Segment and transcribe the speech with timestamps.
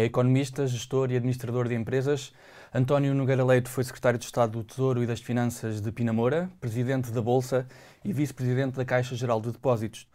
[0.00, 2.32] É economista, gestor e administrador de empresas.
[2.72, 7.12] António Nogueira Leite foi secretário de Estado do Tesouro e das Finanças de Pinamora, presidente
[7.12, 7.66] da Bolsa
[8.02, 10.08] e vice-presidente da Caixa Geral de Depósitos.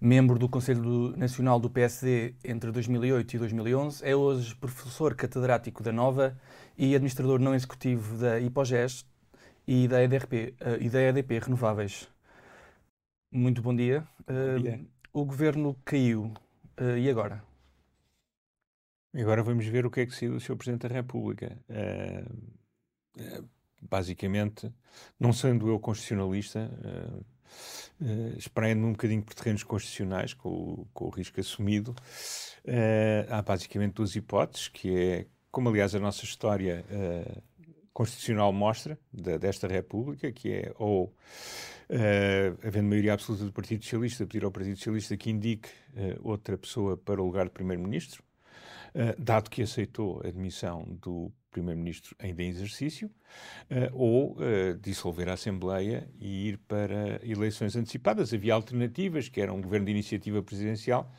[0.00, 5.92] Membro do Conselho Nacional do PSD entre 2008 e 2011, é hoje professor catedrático da
[5.92, 6.34] Nova
[6.78, 9.04] e administrador não executivo da Hipogest
[9.68, 12.08] e da EDRP, uh, e da EDP Renováveis.
[13.30, 14.02] Muito bom dia.
[14.26, 14.80] Bom dia.
[15.12, 16.32] Uh, o governo caiu.
[16.80, 17.42] Uh, e agora?
[19.18, 20.56] Agora vamos ver o que é que saiu do Sr.
[20.56, 21.58] Presidente da República.
[23.80, 24.70] basicamente,
[25.18, 27.24] não sendo eu constitucionalista, uh,
[28.04, 33.42] uh, espraiando-me um bocadinho por terrenos constitucionais, com o, com o risco assumido, uh, há
[33.42, 37.42] basicamente duas hipóteses, que é, como aliás a nossa história uh,
[37.92, 41.14] constitucional mostra, da, desta República, que é ou
[41.88, 46.58] Uh, havendo maioria absoluta do Partido Socialista, pedir ao Partido Socialista que indique uh, outra
[46.58, 48.25] pessoa para o lugar de Primeiro-Ministro, uh,
[49.18, 53.08] dado que aceitou a admissão do Primeiro-Ministro ainda em exercício,
[53.70, 58.34] uh, ou uh, dissolver a Assembleia e ir para eleições antecipadas.
[58.34, 61.10] Havia alternativas, que era um governo de iniciativa presidencial,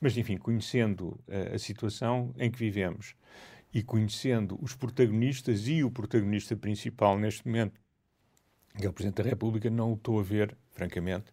[0.00, 1.18] mas, enfim, conhecendo
[1.52, 3.14] a situação em que vivemos
[3.72, 7.80] e conhecendo os protagonistas e o protagonista principal neste momento,
[8.76, 11.26] que é o Presidente da República, não o estou a ver francamente,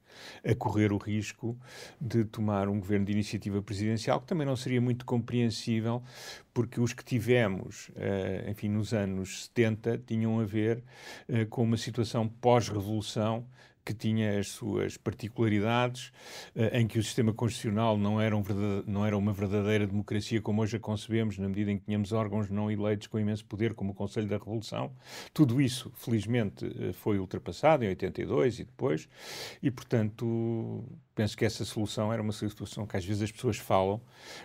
[0.44, 1.58] a correr o risco
[2.02, 6.04] de tomar um governo de iniciativa presidencial, que também não seria muito compreensível,
[6.54, 10.84] porque os que tivemos, uh, enfim, nos anos 70, tinham a ver
[11.30, 13.46] uh, com uma situação pós-revolução
[13.88, 16.12] que tinha as suas particularidades,
[16.54, 18.44] uh, em que o sistema constitucional não era, um
[18.86, 22.50] não era, uma verdadeira democracia como hoje a concebemos, na medida em que tínhamos órgãos
[22.50, 24.92] não eleitos com imenso poder, como o Conselho da Revolução.
[25.34, 29.08] Tudo isso, felizmente, uh, foi ultrapassado em 82 e depois,
[29.64, 30.84] e, portanto,
[31.16, 34.02] penso que essa solução era uma solução que às vezes as pessoas falam,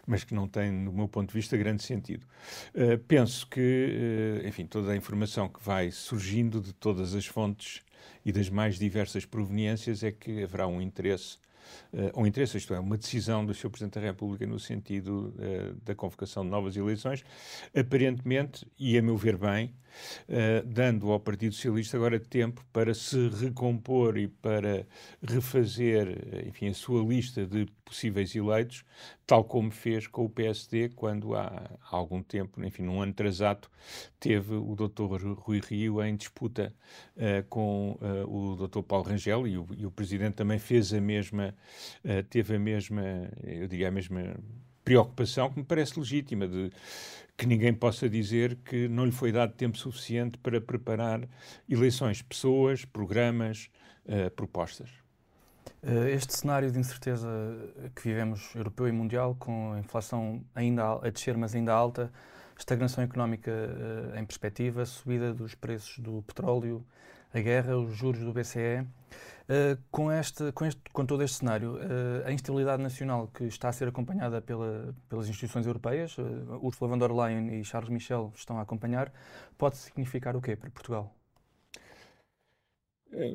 [0.06, 2.24] mas que não tem, do meu ponto de vista, grande sentido.
[2.72, 7.82] Uh, penso que, enfim, toda a informação que vai surgindo de todas as fontes
[8.24, 11.38] e das mais diversas proveniências é que haverá um interesse
[11.92, 13.70] uh, um interesse, isto é, uma decisão do Sr.
[13.70, 17.24] Presidente da República no sentido uh, da convocação de novas eleições,
[17.74, 19.74] aparentemente, e a meu ver bem,
[20.28, 24.86] uh, dando ao Partido Socialista agora tempo para se recompor e para
[25.22, 28.84] refazer, enfim, a sua lista de possíveis eleitos,
[29.26, 33.68] tal como fez com o PSD quando há algum tempo, enfim, num ano atrasado,
[34.18, 35.34] teve o Dr.
[35.38, 36.74] Rui Rio em disputa
[37.16, 38.82] uh, com uh, o Dr.
[38.82, 41.54] Paulo Rangel e o, e o Presidente também fez a mesma,
[42.30, 43.02] teve a mesma,
[43.42, 44.36] eu diria a mesma
[44.84, 46.70] preocupação que me parece legítima de
[47.36, 51.28] que ninguém possa dizer que não lhe foi dado tempo suficiente para preparar
[51.68, 53.70] eleições, pessoas, programas,
[54.06, 54.90] uh, propostas.
[55.82, 57.28] Uh, este cenário de incerteza
[57.96, 62.12] que vivemos, europeu e mundial, com a inflação ainda a descer, mas ainda alta,
[62.56, 66.84] estagnação económica uh, em perspectiva, subida dos preços do petróleo,
[67.32, 68.86] a guerra, os juros do BCE,
[69.42, 73.68] Uh, com, este, com, este, com todo este cenário, uh, a instabilidade nacional que está
[73.68, 76.22] a ser acompanhada pela, pelas instituições europeias, uh,
[76.62, 79.12] Ursula von der Leyen e Charles Michel estão a acompanhar,
[79.58, 81.14] pode significar o quê para Portugal?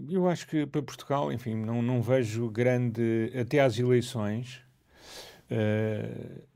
[0.09, 3.31] Eu acho que para Portugal, enfim, não, não vejo grande.
[3.39, 4.63] Até às eleições,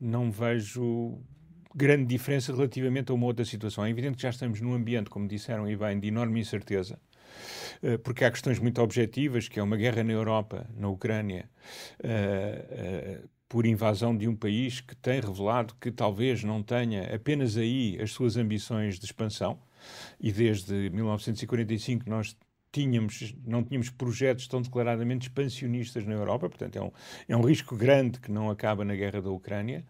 [0.00, 1.20] não vejo
[1.72, 3.84] grande diferença relativamente a uma outra situação.
[3.84, 7.11] É evidente que já estamos num ambiente, como disseram e bem, de enorme incerteza eh,
[8.04, 11.48] porque há questões muito objetivas, que é uma guerra na Europa, na Ucrânia,
[12.02, 17.56] uh, uh, por invasão de um país que tem revelado que talvez não tenha apenas
[17.56, 19.58] aí as suas ambições de expansão,
[20.20, 22.36] e desde 1945 nós
[22.72, 26.90] tínhamos, não tínhamos projetos tão declaradamente expansionistas na Europa, portanto é um,
[27.28, 29.84] é um risco grande que não acaba na guerra da Ucrânia.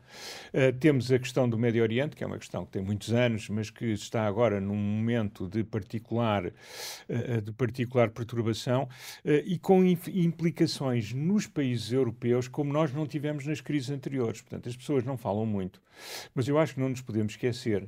[0.53, 3.48] Uh, temos a questão do Médio Oriente, que é uma questão que tem muitos anos,
[3.48, 9.85] mas que está agora num momento de particular, uh, de particular perturbação uh, e com
[9.85, 14.40] implicações nos países europeus como nós não tivemos nas crises anteriores.
[14.40, 15.81] Portanto, as pessoas não falam muito,
[16.35, 17.87] mas eu acho que não nos podemos esquecer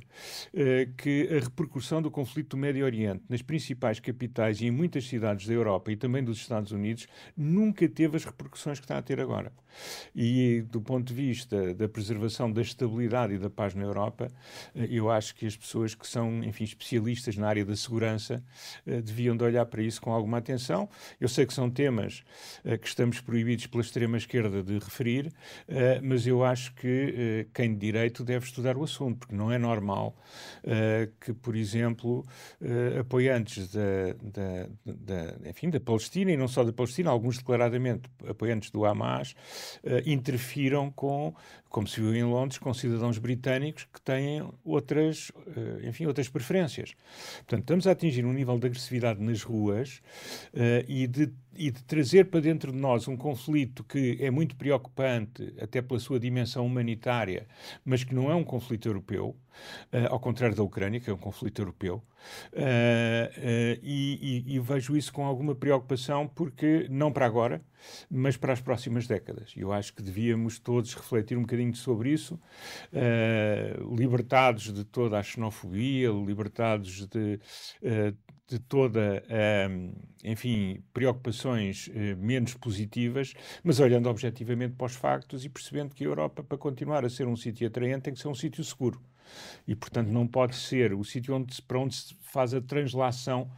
[0.97, 5.47] que a repercussão do conflito do Médio Oriente nas principais capitais e em muitas cidades
[5.47, 9.19] da Europa e também dos Estados Unidos nunca teve as repercussões que está a ter
[9.19, 9.51] agora.
[10.15, 14.27] E do ponto de vista da preservação da estabilidade e da paz na Europa,
[14.73, 18.43] eh, eu acho que as pessoas que são, enfim, especialistas na área da segurança
[18.85, 20.89] eh, deviam de olhar para isso com alguma atenção.
[21.19, 22.23] Eu sei que são temas
[22.81, 25.31] que estamos proibidos pela extrema-esquerda de referir,
[26.01, 30.17] mas eu acho que quem Direito deve estudar o assunto, porque não é normal
[30.65, 32.25] uh, que, por exemplo,
[32.59, 38.09] uh, apoiantes da, da, da, enfim, da Palestina, e não só da Palestina, alguns declaradamente
[38.27, 39.31] apoiantes do Hamas,
[39.81, 41.33] uh, interfiram com,
[41.69, 45.31] como se viu em Londres, com cidadãos britânicos que têm outras,
[45.83, 46.95] enfim, outras preferências.
[47.37, 50.01] Portanto, estamos a atingir um nível de agressividade nas ruas
[50.87, 55.53] e de e de trazer para dentro de nós um conflito que é muito preocupante,
[55.59, 57.47] até pela sua dimensão humanitária,
[57.85, 59.39] mas que não é um conflito europeu,
[59.93, 62.03] uh, ao contrário da Ucrânia, que é um conflito europeu.
[62.53, 67.61] Uh, e, e, e, vejo isso com alguma preocupação, porque não para agora,
[68.09, 69.53] mas para as próximas décadas.
[69.55, 72.39] E eu acho que devíamos todos refletir um bocadinho sobre isso,
[73.95, 77.39] libertados de toda a xenofobia, libertados de
[78.47, 79.23] de toda,
[80.23, 86.07] enfim, preocupações uh, menos positivas, mas olhando objetivamente para os factos e percebendo que a
[86.07, 89.01] Europa, para continuar a ser um sítio atraente, tem que ser um sítio seguro.
[89.67, 93.49] E, portanto, não pode ser o sítio onde, para onde se faz a translação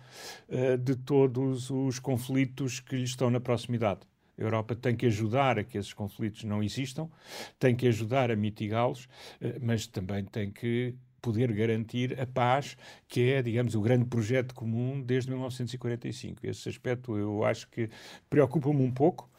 [0.50, 4.02] uh, de todos os conflitos que lhe estão na proximidade.
[4.38, 7.10] A Europa tem que ajudar a que esses conflitos não existam,
[7.58, 9.10] tem que ajudar a mitigá-los,
[9.42, 12.78] eh, mas também tem que poder garantir a paz,
[13.08, 16.46] que é, digamos, o grande projeto comum desde 1945.
[16.46, 17.90] Esse aspecto eu acho que
[18.30, 19.30] preocupa-me um pouco.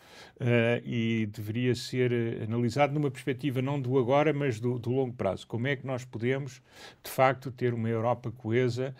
[0.40, 5.14] Uh, e deveria ser uh, analisado numa perspectiva não do agora, mas do, do, longo
[5.14, 5.46] prazo.
[5.46, 6.62] Como é que nós podemos,
[7.02, 8.94] de facto, ter uma Europa coesa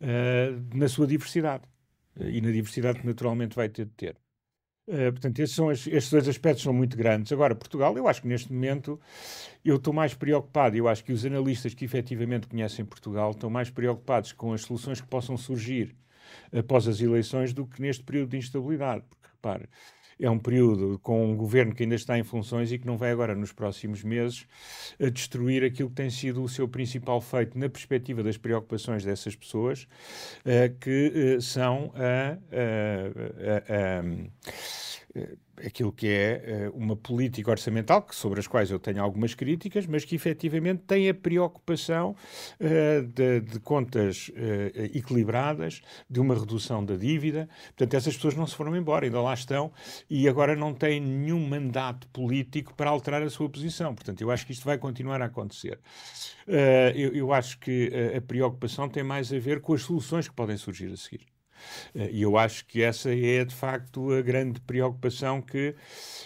[0.00, 1.64] uh, na sua diversidade
[2.16, 4.16] e na diversidade que naturalmente vai ter de ter.
[4.86, 7.32] Uh, portanto, esses, são estes dois aspectos são muito grandes.
[7.32, 9.00] Agora, Portugal, eu acho que neste momento
[9.64, 13.70] eu estou mais preocupado, eu acho que os analistas que efetivamente conhecem Portugal estão mais
[13.70, 15.96] preocupados com as soluções que possam surgir
[16.52, 19.04] após as eleições do que neste período de instabilidade.
[19.08, 19.68] Porque, repare,
[20.20, 23.10] é um período com um governo que ainda está em funções e que não vai
[23.10, 24.46] agora, nos próximos meses,
[25.12, 29.82] destruir aquilo que tem sido o seu principal feito na perspectiva das preocupações dessas pessoas,
[30.44, 32.38] uh, que uh, são a
[35.64, 39.86] aquilo que é uh, uma política orçamental, que, sobre as quais eu tenho algumas críticas,
[39.86, 42.16] mas que efetivamente tem a preocupação
[42.60, 47.48] uh, de, de, contas uh, equilibradas, de uma redução da dívida.
[47.76, 49.72] Portanto, essas pessoas não se foram embora, ainda lá estão
[50.08, 53.94] e agora não têm nenhum mandato político para alterar a sua posição.
[53.94, 55.78] Portanto, eu acho que isto vai continuar a acontecer.
[56.94, 60.56] Eu, eu, acho que a preocupação tem mais a ver com as soluções que podem
[60.56, 61.33] surgir a seguir.
[61.94, 65.74] Eh, e eu acho que essa é, de facto, a grande preocupação que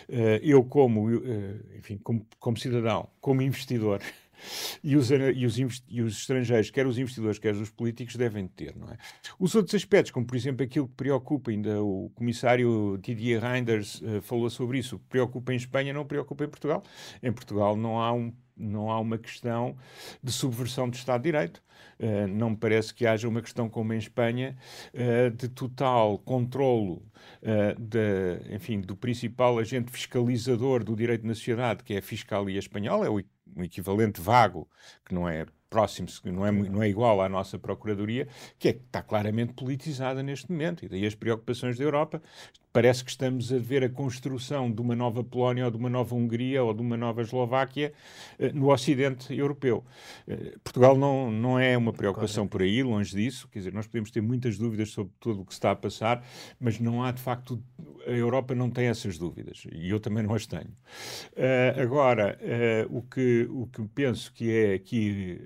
[0.09, 4.01] eh, eu, como, eh, enfim, como, como cidadão, como investidor,
[4.83, 8.77] e os, e, os, e os, estrangeiros, quer os investidores, quer os políticos, devem ter.
[8.77, 8.97] Não é?
[9.39, 14.23] Os outros aspectos, como por exemplo aquilo que preocupa, ainda o comissário Didier Reinders uh,
[14.23, 16.83] falou sobre isso, preocupa em Espanha não preocupa em Portugal.
[17.23, 19.77] Em Portugal não há um não há uma questão
[20.23, 21.63] de subversão do Estado de Direito.
[21.99, 24.57] Uh, não me parece que haja uma questão como em Espanha
[24.95, 27.03] uh, de total controlo
[27.43, 32.59] uh, de, enfim, do principal agente fiscalizador do direito na sociedade, que é a Fiscalia
[32.59, 33.23] Espanhola, é o,
[33.57, 34.69] um equivalente vago,
[35.05, 38.29] que não é próximo, não é, não é igual à nossa Procuradoria,
[38.59, 40.85] que é, está claramente politizada neste momento.
[40.85, 42.23] E daí as preocupações da Europa
[42.73, 46.15] parece que estamos a ver a construção de uma nova Polónia ou de uma nova
[46.15, 47.93] Hungria ou de uma nova Eslováquia
[48.39, 49.85] eh, no Ocidente europeu.
[50.27, 53.49] Eh, Portugal não, não é uma preocupação por aí, longe disso.
[53.49, 56.25] Quer dizer, nós podemos ter muitas dúvidas sobre tudo o que está a passar,
[56.61, 57.61] mas não há de facto.
[58.07, 60.71] A Europa não tem essas dúvidas e eu também não as tenho.
[61.33, 65.39] Uh, agora, uh, o, que, o que penso que é aqui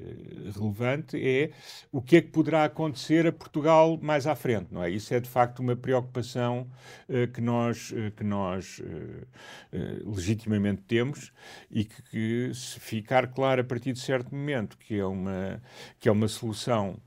[0.54, 1.50] relevante é
[1.90, 4.90] o que é que poderá acontecer a Portugal mais à frente, não é?
[4.90, 6.70] Isso é de facto uma preocupação
[7.08, 11.32] uh, que nós, uh, que nós uh, legitimamente temos
[11.70, 15.62] e que, que, se ficar claro a partir de certo momento que é uma,
[15.98, 17.00] que é uma solução,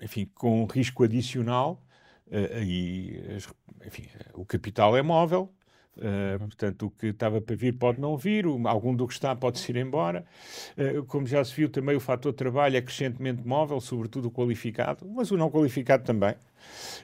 [0.00, 1.82] enfim, com risco adicional,
[2.30, 3.38] aí,
[3.86, 5.52] enfim, o capital é móvel,
[5.96, 9.72] Uh, portanto, o que estava para vir pode não vir, algum do que está pode-se
[9.72, 10.24] ir embora.
[10.76, 15.06] Uh, como já se viu, também o fator trabalho é crescentemente móvel, sobretudo o qualificado,
[15.08, 16.34] mas o não qualificado também.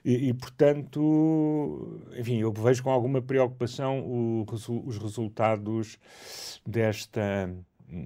[0.04, 4.44] E, e portanto, enfim, eu vejo com alguma preocupação o,
[4.84, 5.98] os resultados
[6.66, 7.50] desta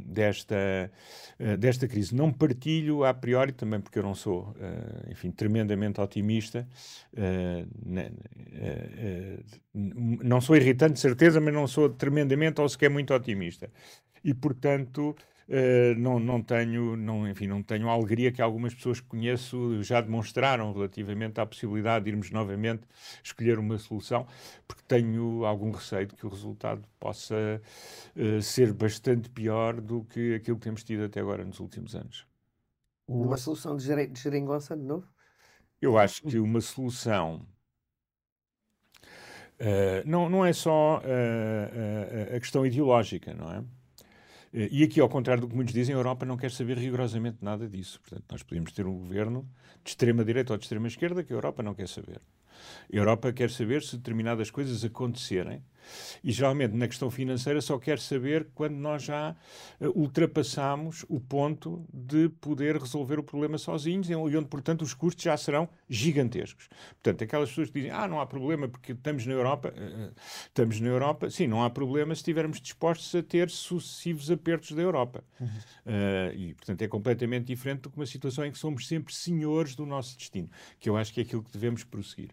[0.04, 0.90] desta,
[1.38, 2.14] uh, desta crise.
[2.14, 6.66] Não partilho a priori, também porque eu não sou, uh, enfim, tremendamente otimista.
[7.12, 7.66] Uh,
[9.74, 13.70] não sou irritante, certeza, mas não sou tremendamente ou sequer muito otimista.
[14.24, 15.14] E, portanto,
[15.48, 19.80] Uh, não, não tenho, não, enfim, não tenho a alegria que algumas pessoas que conheço
[19.82, 22.82] já demonstraram relativamente à possibilidade de irmos novamente
[23.22, 24.26] escolher uma solução,
[24.66, 27.62] porque tenho algum receio de que o resultado possa
[28.16, 32.26] uh, ser bastante pior do que aquilo que temos tido até agora nos últimos anos.
[33.06, 35.06] Uma solução de, de geringonça de novo?
[35.80, 37.46] Eu acho que uma solução
[39.58, 43.64] Uh, não, não é só uh, uh, a questão ideológica, não é?
[44.58, 47.68] E aqui, ao contrário do que muitos dizem, a Europa não quer saber rigorosamente nada
[47.68, 48.00] disso.
[48.00, 49.46] Portanto, nós podemos ter um governo
[49.84, 52.22] de extrema-direita ou de extrema-esquerda que a Europa não quer saber.
[52.90, 55.62] A Europa quer saber se determinadas coisas acontecerem
[56.22, 59.36] e geralmente na questão financeira só quer saber quando nós já
[59.80, 65.24] uh, ultrapassamos o ponto de poder resolver o problema sozinhos e onde, portanto, os custos
[65.24, 66.68] já serão gigantescos.
[67.02, 70.12] Portanto, aquelas pessoas que dizem, ah, não há problema porque estamos na Europa, uh,
[70.46, 74.82] estamos na Europa, sim, não há problema se estivermos dispostos a ter sucessivos apertos da
[74.82, 75.24] Europa.
[75.40, 75.46] Uhum.
[75.46, 79.74] Uh, e, portanto, é completamente diferente do que uma situação em que somos sempre senhores
[79.74, 82.30] do nosso destino, que eu acho que é aquilo que devemos prosseguir.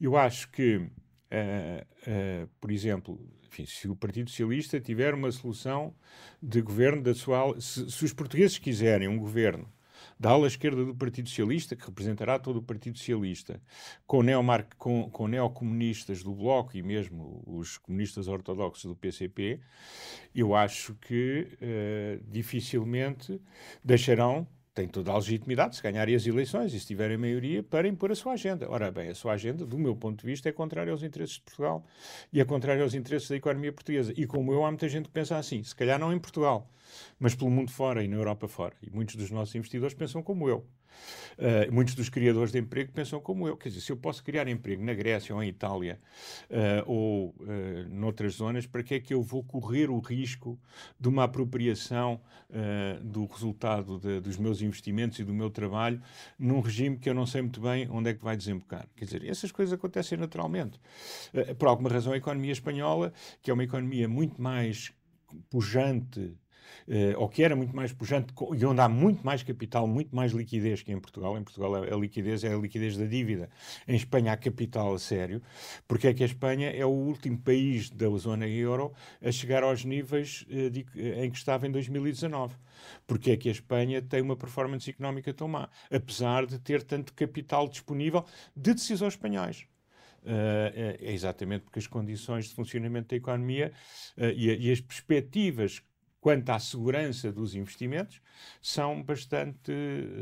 [0.00, 0.86] Eu acho que,
[1.30, 5.94] uh, por exemplo, enfim, se o Partido Socialista tiver uma solução
[6.42, 7.60] de governo da sua.
[7.60, 9.68] Se, se os portugueses quiserem um governo
[10.18, 13.60] da ala esquerda do Partido Socialista, que representará todo o Partido Socialista,
[14.06, 19.60] com, neomar com, com neocomunistas do Bloco e mesmo os comunistas ortodoxos do PCP,
[20.34, 23.40] eu acho que uh, dificilmente
[23.82, 24.46] deixarão
[24.80, 28.14] tem toda a legitimidade, se ganharem as eleições e se tiverem maioria, para impor a
[28.14, 28.66] sua agenda.
[28.70, 31.42] Ora bem, a sua agenda, do meu ponto de vista, é contrária aos interesses de
[31.42, 31.84] Portugal
[32.32, 34.14] e é contrária aos interesses da economia portuguesa.
[34.16, 36.66] E como eu, há muita gente que pensa assim, se calhar não em Portugal,
[37.18, 38.74] mas pelo mundo fora e na Europa fora.
[38.82, 40.64] E muitos dos nossos investidores pensam como eu.
[41.38, 43.56] Uh, muitos dos criadores de emprego pensam como eu.
[43.56, 45.98] Quer dizer, se eu posso criar emprego na Grécia ou em Itália
[46.50, 50.60] uh, ou uh, noutras zonas, para que é que eu vou correr o risco
[50.98, 52.20] de uma apropriação
[52.50, 56.00] uh, do resultado de, dos meus investimentos e do meu trabalho
[56.38, 58.86] num regime que eu não sei muito bem onde é que vai desembocar?
[58.94, 60.78] Quer dizer, essas coisas acontecem naturalmente.
[61.58, 64.92] por alguma razão, a economia espanhola, que é uma economia muito mais
[65.48, 66.34] pujante
[66.88, 70.32] uh, ou que era muito mais pujante e onde há muito mais capital, muito mais
[70.32, 71.36] liquidez que em Portugal.
[71.38, 73.48] Em Portugal a, liquidez é a liquidez da dívida.
[73.86, 75.42] Em Espanha há capital a sério,
[75.86, 79.84] porque é que a Espanha é o último país da zona euro a chegar aos
[79.84, 82.54] níveis uh, de, em que estava em 2019.
[83.06, 87.12] Porque é que a Espanha tem uma performance económica tão má, apesar de ter tanto
[87.12, 88.24] capital disponível
[88.56, 89.66] de decisores espanhóis.
[90.22, 93.72] Uh, é exatamente porque as condições de funcionamento da economia
[94.18, 95.82] uh, e, e, as perspectivas
[96.20, 98.20] quanto à segurança dos investimentos,
[98.60, 99.72] são bastante,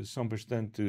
[0.05, 0.83] são bastante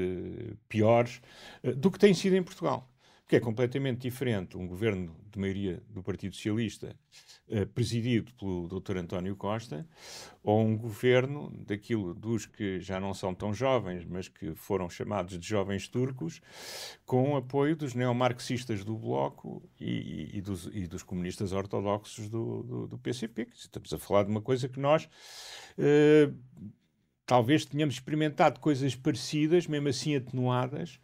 [0.67, 1.21] piores
[1.63, 2.87] uh, do que tem sido em Portugal.
[3.29, 6.95] Que é completamente diferente um governo de maioria do Partido Socialista,
[7.47, 8.97] uh, presidido pelo Dr.
[8.97, 9.87] António Costa,
[10.41, 15.37] ou um governo daquilo dos que já não são tão jovens, mas que foram chamados
[15.37, 16.41] de jovens turcos,
[17.05, 22.63] com o apoio dos neomarxistas do Bloco e, e, dos, e dos, comunistas ortodoxos do,
[22.63, 23.47] do, do, PCP.
[23.53, 25.07] Estamos a falar de uma coisa que nós.
[25.77, 26.35] Uh,
[27.29, 30.99] talvez tenhamos experimentado coisas parecidas, mesmo assim atenuadas,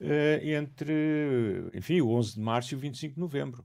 [0.00, 3.64] uh, entre, enfim, o 11 de março e o 25 de novembro.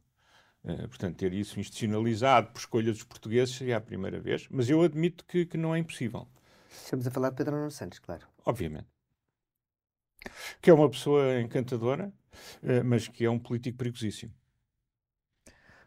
[0.64, 4.84] Uh, portanto, ter isso institucionalizado por escolha dos portugueses seria a primeira vez, mas eu
[4.84, 6.28] admito que, que não é impossível.
[6.70, 8.28] Estamos a falar de Pedro Nuno Santos, claro.
[8.46, 8.88] Obviamente.
[10.62, 12.14] Que é uma pessoa encantadora,
[12.62, 14.32] uh, mas que é um político perigosíssimo.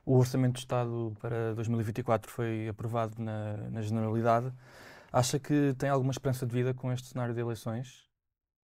[0.05, 4.53] O Orçamento do Estado para 2024 foi aprovado na, na Generalidade.
[5.13, 8.05] Acha que tem alguma esperança de vida com este cenário de eleições?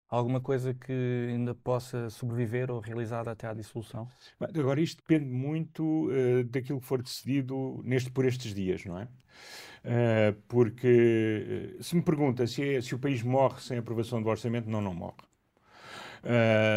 [0.10, 4.10] Alguma coisa que ainda possa sobreviver ou realizada até à dissolução?
[4.41, 9.03] Agora, isto depende muito uh, daquilo que for decidido neste, por estes dias, não é?
[9.03, 14.27] Uh, porque uh, se me pergunta se, é, se, o país morre sem aprovação do
[14.27, 15.24] orçamento, não, não morre.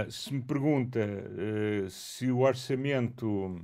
[0.09, 1.01] se me pergunta
[1.91, 3.61] se o orçamento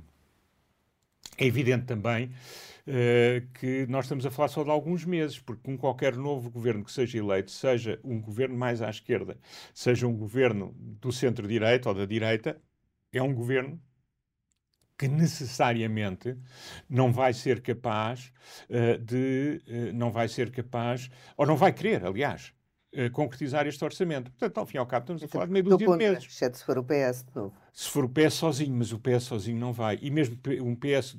[1.41, 5.75] é evidente também uh, que nós estamos a falar só de alguns meses, porque com
[5.75, 9.37] qualquer novo governo que seja eleito, seja um governo mais à esquerda,
[9.73, 12.61] seja um governo do centro-direita ou da direita,
[13.11, 13.81] é um governo
[14.97, 16.37] que necessariamente
[16.87, 18.31] não vai ser capaz
[18.69, 22.53] uh, de, uh, não vai ser capaz, ou não vai querer, aliás,
[23.13, 24.31] concretizar este orçamento.
[24.31, 26.25] Portanto, ao fim e ao cabo, estamos a falar de meio dúzia de meses.
[26.25, 27.55] Exceto se for o PS de novo.
[27.71, 29.97] Se for o PS sozinho, mas o PS sozinho não vai.
[30.01, 31.17] E mesmo um PS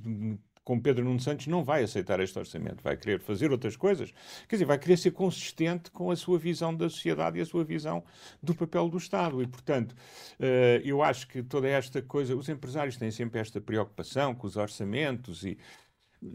[0.64, 4.12] com Pedro Nuno Santos não vai aceitar este orçamento, vai querer fazer outras coisas,
[4.48, 7.64] quer dizer, vai querer ser consistente com a sua visão da sociedade e a sua
[7.64, 8.04] visão
[8.42, 9.42] do papel do Estado.
[9.42, 14.34] E, portanto, uh, eu acho que toda esta coisa, os empresários têm sempre esta preocupação
[14.34, 15.58] com os orçamentos e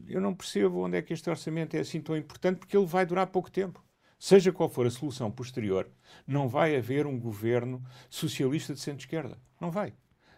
[0.08, 3.06] eu não percebo onde é que este orçamento é assim tão importante, porque ele vai
[3.06, 3.82] durar pouco tempo.
[4.20, 5.90] Seja qual for a solução posterior,
[6.26, 9.38] não vai haver um governo socialista de centro-esquerda.
[9.62, 9.94] Não vai.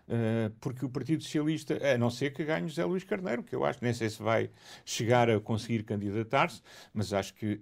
[0.09, 3.63] Uh, porque o Partido Socialista, a não ser que ganhe José Luís Carneiro, que eu
[3.63, 4.49] acho, nem sei se vai
[4.83, 7.61] chegar a conseguir candidatar-se, mas acho que,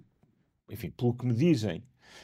[0.70, 1.84] enfim, pelo que me dizem,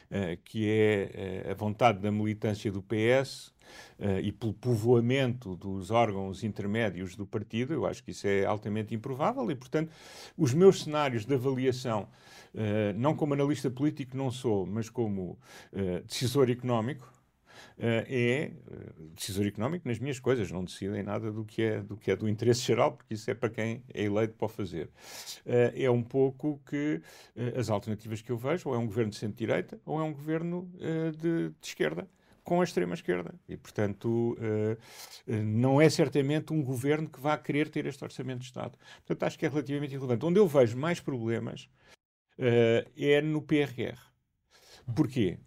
[0.09, 3.52] uh, que é uh, a vontade da militância do PS,
[3.99, 8.93] uh, e pelo povoamento dos órgãos intermédios do partido, eu acho que isso é altamente
[8.93, 9.91] improvável e, portanto,
[10.37, 12.07] os meus cenários de avaliação,
[12.53, 15.37] uh, não como analista político, não sou, mas como
[15.71, 17.11] uh, decisor económico,
[17.75, 18.51] é
[19.15, 22.29] decisor económico nas minhas coisas, não decidem nada do que, é, do que é do
[22.29, 24.91] interesse geral, porque isso é para quem é eleito para fazer.
[25.43, 27.01] É um pouco que
[27.57, 30.69] as alternativas que eu vejo, ou é um governo de centro-direita, ou é um governo
[31.17, 32.07] de, de esquerda
[32.43, 33.33] com a extrema-esquerda.
[33.47, 34.77] E, portanto, uh,
[35.43, 38.77] não é certamente um governo que vá querer ter este orçamento de Estado.
[39.05, 40.25] Portanto, acho que é relativamente irrelevante.
[40.25, 41.69] Onde eu vejo mais problemas
[42.37, 43.97] uh, é no PRR.
[44.95, 45.39] Porquê?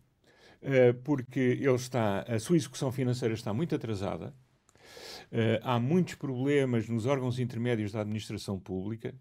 [1.05, 4.35] Porque ele está, a sua execução financeira está muito atrasada.
[5.63, 9.15] Há muitos problemas nos órgãos intermédios da administração pública.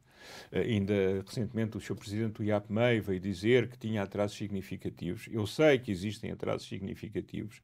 [0.51, 1.95] Uh, ainda recentemente o Sr.
[1.95, 5.27] Presidente do IAPMEI veio dizer que tinha atrasos significativos.
[5.31, 7.61] Eu sei que existem atrasos significativos.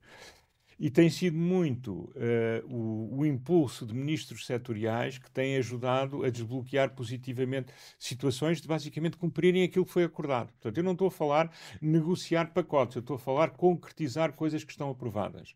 [0.79, 6.29] E tem sido muito uh, o, o, impulso de ministros setoriais que têm ajudado a
[6.31, 10.47] desbloquear positivamente situações de basicamente cumprirem aquilo que foi acordado.
[10.53, 14.71] Portanto, eu não estou a falar negociar pacotes, eu estou a falar concretizar coisas que
[14.71, 15.55] estão aprovadas.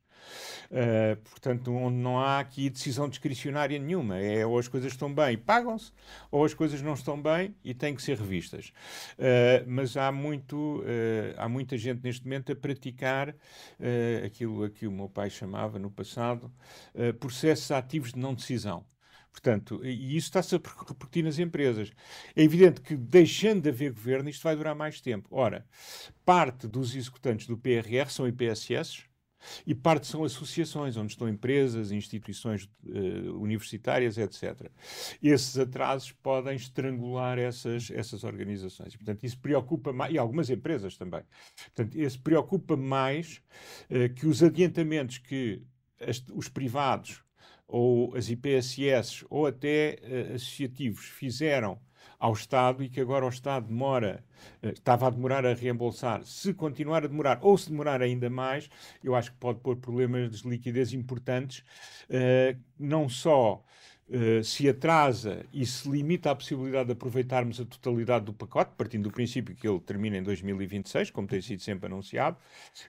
[0.66, 4.18] Uh, portanto, onde não há aqui decisão discricionária nenhuma.
[4.18, 5.92] É ou as coisas estão bem e pagam-se,
[6.32, 8.74] ou as coisas não estão bem e têm que ser revistas.
[9.14, 13.36] Uh, mas há, muito, uh, há muita gente neste momento a praticar
[14.26, 16.52] aquilo a que o meu pai chamava no passado
[17.20, 18.86] processos ativos de não decisão.
[19.32, 21.92] Portanto, e isso está-se a repercutir nas empresas.
[22.36, 25.28] É evidente que, deixando de haver governo, isto vai durar mais tempo.
[25.30, 25.66] Ora,
[26.26, 29.04] parte dos executantes do PRR são IPSS,
[29.66, 34.70] e parte são associações, onde estão empresas, instituições uh, universitárias, etc.
[35.22, 38.94] Esses atrasos podem estrangular essas, essas organizações.
[38.94, 41.22] E, portanto, isso preocupa mais, e algumas empresas também.
[41.76, 43.42] Portanto, isso preocupa mais
[43.90, 45.62] uh, que os adiantamentos que
[46.00, 47.24] as, os privados
[47.68, 51.80] ou as IPSS ou até uh, associativos fizeram
[52.20, 54.24] ao Estado e que agora o Estado demora,
[54.64, 56.24] uh, estava a demorar a reembolsar.
[56.24, 58.70] Se continuar a demorar ou se demorar ainda mais,
[59.04, 61.64] eu acho que pode pôr problemas de liquidez importantes,
[62.10, 63.64] uh, não só
[64.08, 69.06] Uh, se atrasa e se limita a possibilidade de aproveitarmos a totalidade do pacote, partindo
[69.06, 72.38] do princípio que ele termina em 2026, como tem sido sempre anunciado,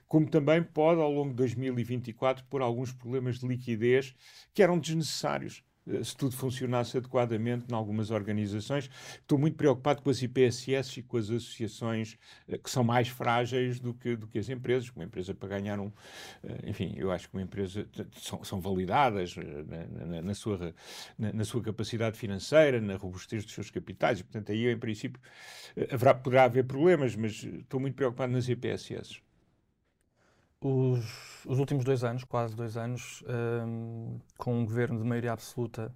[0.07, 4.13] como também pode, ao longo de 2024, pôr alguns problemas de liquidez
[4.53, 5.66] que eram desnecessários eh,
[6.03, 8.89] se tudo funcionasse adequadamente em algumas organizações.
[9.19, 13.79] Estou muito preocupado com as IPSS e com as associações uh, que são mais frágeis
[13.79, 14.89] do que, do que as empresas.
[14.95, 15.87] Uma empresa para ganhar um.
[15.87, 15.93] Uh,
[16.65, 17.87] enfim, eu acho que uma empresa.
[18.19, 20.73] são, são validadas na, na, na, sua,
[21.17, 25.21] na, na, sua capacidade financeira, na robustez dos seus capitais, e, portanto, aí, em princípio,
[25.91, 29.26] haverá, poderá haver problemas, mas estou muito preocupado nas IPSS.
[30.59, 35.93] Os, os, últimos dois anos, quase dois anos, um, com um governo de maioria absoluta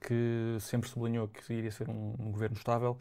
[0.00, 2.96] que sempre sublinhou que iria ser um, um governo estável,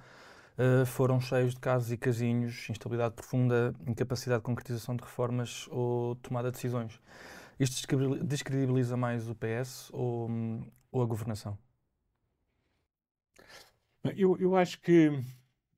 [0.57, 6.15] uh, foram cheios de casos e casinhos, instabilidade profunda, incapacidade de concretização de reformas ou
[6.15, 6.99] tomada de decisões.
[7.59, 7.87] Isto
[8.23, 10.29] descredibiliza mais o PS ou,
[10.91, 11.57] ou a governação?
[14.15, 15.11] Eu, eu acho que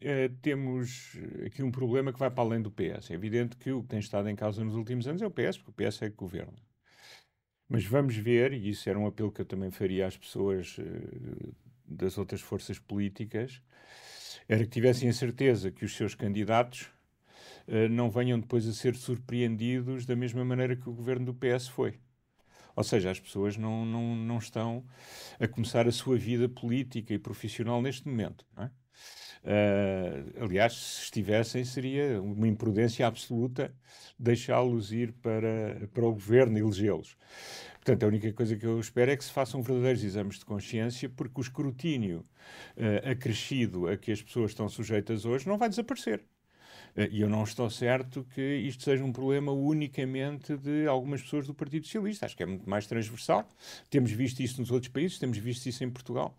[0.02, 3.12] Uh, temos aqui um problema que vai para além do PS.
[3.12, 5.58] É evidente que o que tem estado em causa nos últimos anos é o PS,
[5.58, 6.58] porque o PS é que governa.
[7.68, 11.56] Mas vamos ver, e isso era um apelo que eu também faria às pessoas uh,
[11.86, 13.62] das outras forças políticas,
[14.48, 16.90] era que tivessem a certeza que os seus candidatos
[17.68, 21.68] uh, não venham depois a ser surpreendidos da mesma maneira que o governo do PS
[21.68, 22.00] foi.
[22.76, 24.86] Ou seja, as pessoas não, não, não estão
[25.40, 28.46] a começar a sua vida política e profissional neste momento.
[28.56, 28.72] Não é?
[29.44, 33.74] Uh, aliás, se estivessem, seria uma imprudência absoluta
[34.18, 37.16] deixá-los ir para, para o governo e elegê-los.
[37.76, 41.10] Portanto, a única coisa que eu espero é que se façam verdadeiros exames de consciência,
[41.10, 42.26] porque o escrutínio
[42.76, 46.22] uh, acrescido a que as pessoas estão sujeitas hoje não vai desaparecer.
[46.96, 51.48] Eh, e eu não estou certo que isto seja um problema unicamente de algumas pessoas
[51.48, 52.26] do Partido Socialista.
[52.26, 53.48] Acho que é muito mais transversal.
[53.90, 56.38] Temos visto isso nos outros países, temos visto isso em Portugal.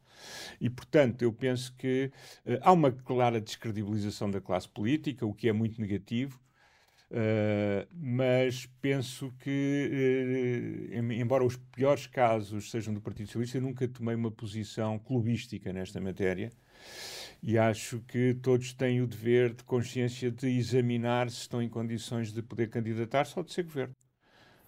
[0.61, 2.11] E, portanto, eu penso que
[2.45, 6.39] uh, há uma clara descredibilização da classe política, o que é muito negativo.
[7.11, 13.89] Uh, mas penso que, uh, embora os piores casos sejam do Partido Socialista, eu nunca
[13.89, 16.53] tomei uma posição clubística nesta matéria
[17.43, 22.33] E acho que todos têm o dever de consciência de examinar se estão em condições
[22.33, 23.95] de poder candidatar-se ou de ser governo.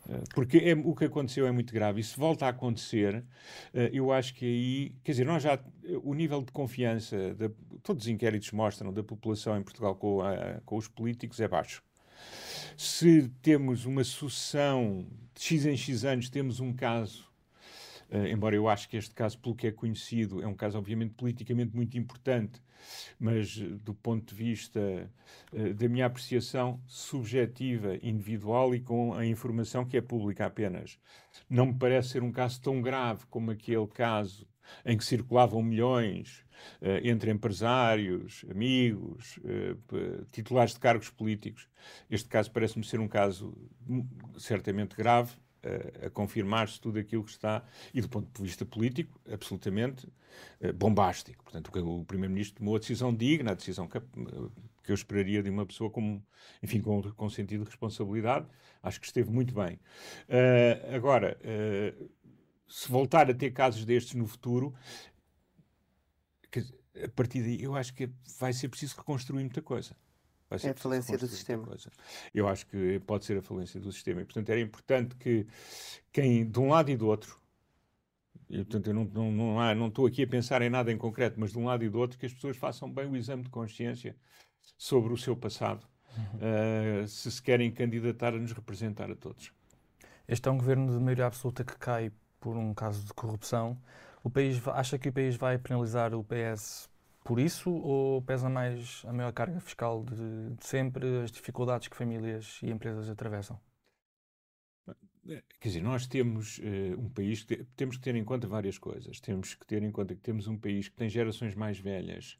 [0.08, 2.00] Eh, porque é, o que aconteceu é muito grave.
[2.00, 3.24] E se volta a acontecer,
[3.74, 5.58] eh, eu acho que aí, quer dizer, nós já,
[6.02, 7.16] o nível de confiança,
[7.82, 11.82] todos os inquéritos mostram, da população em Portugal com, a, com os políticos é baixo.
[12.76, 17.31] Se temos uma sucessão de X em X anos, temos um caso
[18.12, 21.14] Uh, embora eu acho que este caso, pelo que é conhecido, é um caso obviamente
[21.14, 22.60] politicamente muito importante,
[23.18, 25.10] mas uh, do ponto de vista
[25.50, 30.98] uh, da minha apreciação subjetiva, individual e com a informação que é pública apenas.
[31.48, 34.46] Não me parece ser um caso tão grave como aquele caso
[34.84, 36.44] em que circulavam milhões
[37.02, 39.40] entre empresários, amigos,
[40.30, 41.68] titulares de cargos políticos.
[42.08, 43.52] Este caso parece-me ser um caso
[43.88, 44.06] hum,
[44.38, 45.34] certamente grave,
[46.06, 50.06] a, confirmar-se tudo aquilo que está, e do ponto de vista político, absolutamente
[50.60, 51.44] uh, bombástico.
[51.44, 55.50] Portanto, o, o Primeiro-Ministro tomou a decisão digna, a decisão que, que, eu esperaria de
[55.50, 56.20] uma pessoa com,
[56.62, 58.46] enfim, com, com sentido de responsabilidade.
[58.82, 59.78] Acho que esteve muito bem.
[60.28, 62.10] Uh, agora, uh,
[62.68, 64.74] se voltar a ter casos destes no futuro,
[67.02, 69.96] a partir daí eu acho que vai ser preciso reconstruir muita coisa
[70.54, 71.66] é a falência do sistema.
[71.66, 71.90] Coisa.
[72.34, 74.20] Eu acho que pode ser a falência do sistema.
[74.20, 75.46] E, portanto, era importante que
[76.12, 77.40] quem, de um lado e do outro,
[78.48, 80.98] e, portanto, eu não, não, não, há, não estou aqui a pensar em nada em
[80.98, 83.42] concreto, mas de um lado e do outro, que as pessoas façam bem o exame
[83.42, 84.14] de consciência
[84.76, 85.86] sobre o seu passado,
[86.16, 87.02] uhum.
[87.02, 89.52] uh, se se querem candidatar a nos representar a todos.
[90.28, 93.78] Este é um governo de maioria absoluta que cai por um caso de corrupção.
[94.22, 96.91] O país acha que o país vai penalizar o PS
[97.24, 101.96] por isso ou pesa mais a maior carga fiscal de, de sempre, as dificuldades que
[101.96, 103.60] famílias e empresas atravessam?
[105.24, 108.76] Quer dizer, nós temos uh, um país que te, temos que ter em conta várias
[108.76, 109.20] coisas.
[109.20, 112.36] Temos que ter em conta que temos um país que tem gerações mais velhas,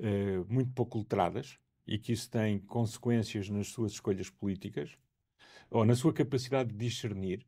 [0.00, 4.96] uh, muito pouco letradas, e que isso tem consequências nas suas escolhas políticas
[5.70, 7.46] ou na sua capacidade de discernir.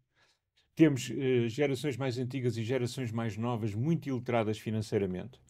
[0.77, 5.40] Temos uh, gerações mais antigas e gerações mais novas, muito iletradas financeiramente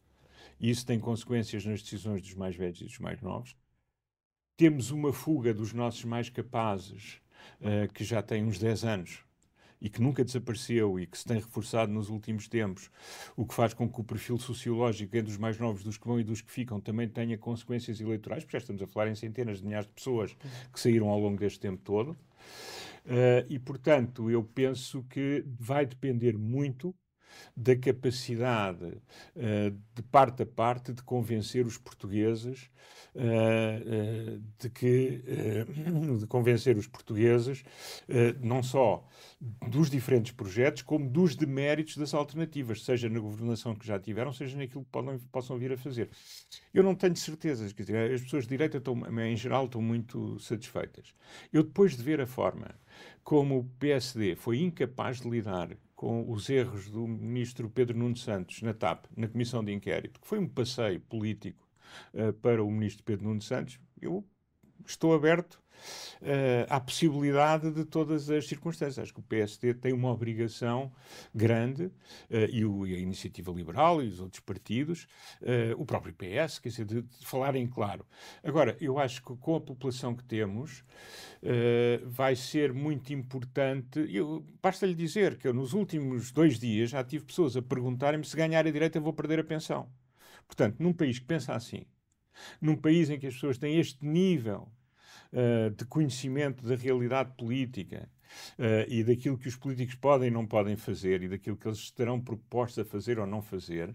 [0.62, 3.56] e isso tem consequências nas decisões dos mais velhos e dos mais novos.
[4.56, 7.20] Temos uma fuga dos nossos mais capazes,
[7.60, 9.24] uh, que já tem uns 10 anos
[9.80, 12.88] e que nunca desapareceu e que se tem reforçado nos últimos tempos,
[13.36, 16.20] o que faz com que o perfil sociológico entre os mais novos, dos que vão
[16.20, 19.58] e dos que ficam, também tenha consequências eleitorais, porque já estamos a falar em centenas
[19.58, 20.36] de milhares de pessoas
[20.72, 22.10] que saíram ao longo deste tempo todo.
[23.04, 26.94] Uh, e, portanto, eu penso que vai depender muito
[27.56, 32.70] da capacidade uh, de parte a parte de convencer os portugueses
[33.14, 35.22] uh, uh, de que
[36.18, 37.64] de convencer os portugueses
[38.40, 39.06] não só
[39.68, 44.56] dos diferentes projetos como dos deméritos das alternativas, seja na governação que já tiveram, seja
[44.56, 46.08] naquilo que podem, possam vir a fazer.
[46.72, 50.38] Eu não tenho certezas, quer dizer, as pessoas de direita estão, em geral estão muito
[50.38, 51.14] satisfeitas.
[51.52, 52.74] Eu depois de ver a forma
[53.24, 58.60] como o PSD foi incapaz de lidar com os erros do ministro Pedro Nuno Santos
[58.60, 61.64] na TAP, na comissão de inquérito, que foi um passeio político
[62.12, 64.26] uh, para o ministro Pedro Nuno Santos, eu
[64.86, 65.62] estou aberto
[66.22, 68.98] uh, à possibilidade de todas as circunstâncias.
[68.98, 70.92] Acho que o PSD tem uma obrigação
[71.34, 71.92] grande, uh,
[72.50, 75.06] e, o, e, a Iniciativa Liberal e os outros partidos,
[75.42, 78.06] uh, o próprio PS, quer dizer, de, de falarem claro.
[78.42, 80.84] Agora, eu acho que com a população que temos,
[82.04, 83.98] vai ser muito importante.
[84.08, 88.36] Eu, basta-lhe dizer que eu, nos últimos dois dias, já tive pessoas a perguntarem-me se
[88.36, 89.88] ganhar a direita vou perder a pensão.
[90.46, 91.84] Portanto, num país que pensa assim,
[92.60, 94.68] num país em que as pessoas têm este nível
[95.32, 98.08] uh, de conhecimento da realidade política
[98.58, 101.78] uh, e daquilo que os políticos podem e não podem fazer e daquilo que eles
[101.78, 103.94] estarão propostos a fazer ou não fazer,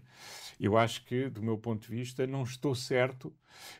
[0.58, 3.32] eu acho que, do meu ponto de vista, não estou certo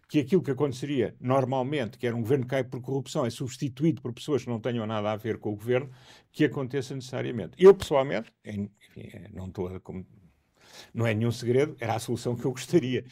[0.09, 4.01] que aquilo que aconteceria normalmente, que era um governo que cai por corrupção, é substituído
[4.01, 5.90] por pessoas que não tenham nada a ver com o governo,
[6.33, 7.53] que aconteça necessariamente.
[7.59, 9.81] Eu, pessoalmente, enfim, não estou a,
[10.93, 13.05] não é nenhum segredo, era a solução que eu gostaria.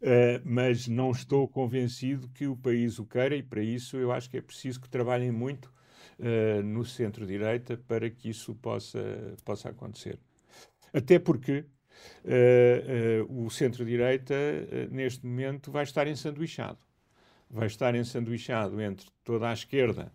[0.00, 4.30] Uh, mas não estou convencido que o país o queira e, para isso, eu acho
[4.30, 5.72] que é preciso que trabalhem muito
[6.18, 9.00] uh, no centro-direita para que isso possa,
[9.44, 10.18] possa acontecer.
[10.92, 11.64] Até porque
[12.24, 14.34] uh, o centro-direita,
[14.90, 16.78] neste momento, vai estar ensanduichado.
[17.48, 20.12] Vai estar ensanduichado entre toda a esquerda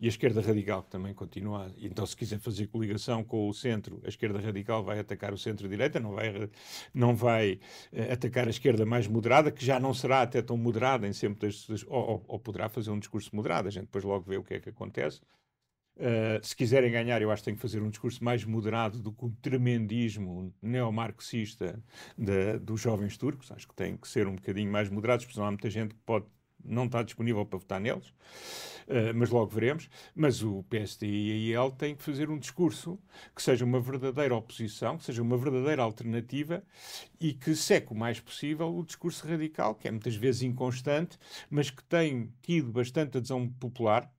[0.00, 1.72] e a esquerda radical, que também continua.
[1.78, 6.00] Então, se quiser fazer coligação com o centro, a esquerda radical vai atacar o centro-direita,
[6.00, 6.50] não vai,
[6.92, 7.60] não vai
[7.92, 11.46] uh, atacar a esquerda mais moderada, que já não será até tão moderada em sempre
[11.46, 13.68] das, ou, ou, poderá fazer um discurso moderado.
[13.68, 15.20] A gente depois logo vê o que é que acontece.
[15.96, 19.12] Uh, se quiserem ganhar, eu acho que têm que fazer um discurso mais moderado do
[19.12, 21.80] que o tremendismo neomarxista
[22.60, 23.52] dos jovens turcos.
[23.52, 26.00] Acho que têm que ser um bocadinho mais moderados, porque senão há muita gente que
[26.04, 26.26] pode
[26.64, 29.88] não está disponível para votar neles, uh, mas logo veremos.
[30.14, 32.98] Mas o PSD e a IEL têm que fazer um discurso
[33.34, 36.62] que seja uma verdadeira oposição, que seja uma verdadeira alternativa
[37.20, 41.18] e que seque o mais possível o discurso radical, que é muitas vezes inconstante,
[41.50, 44.10] mas que tem tido bastante adesão popular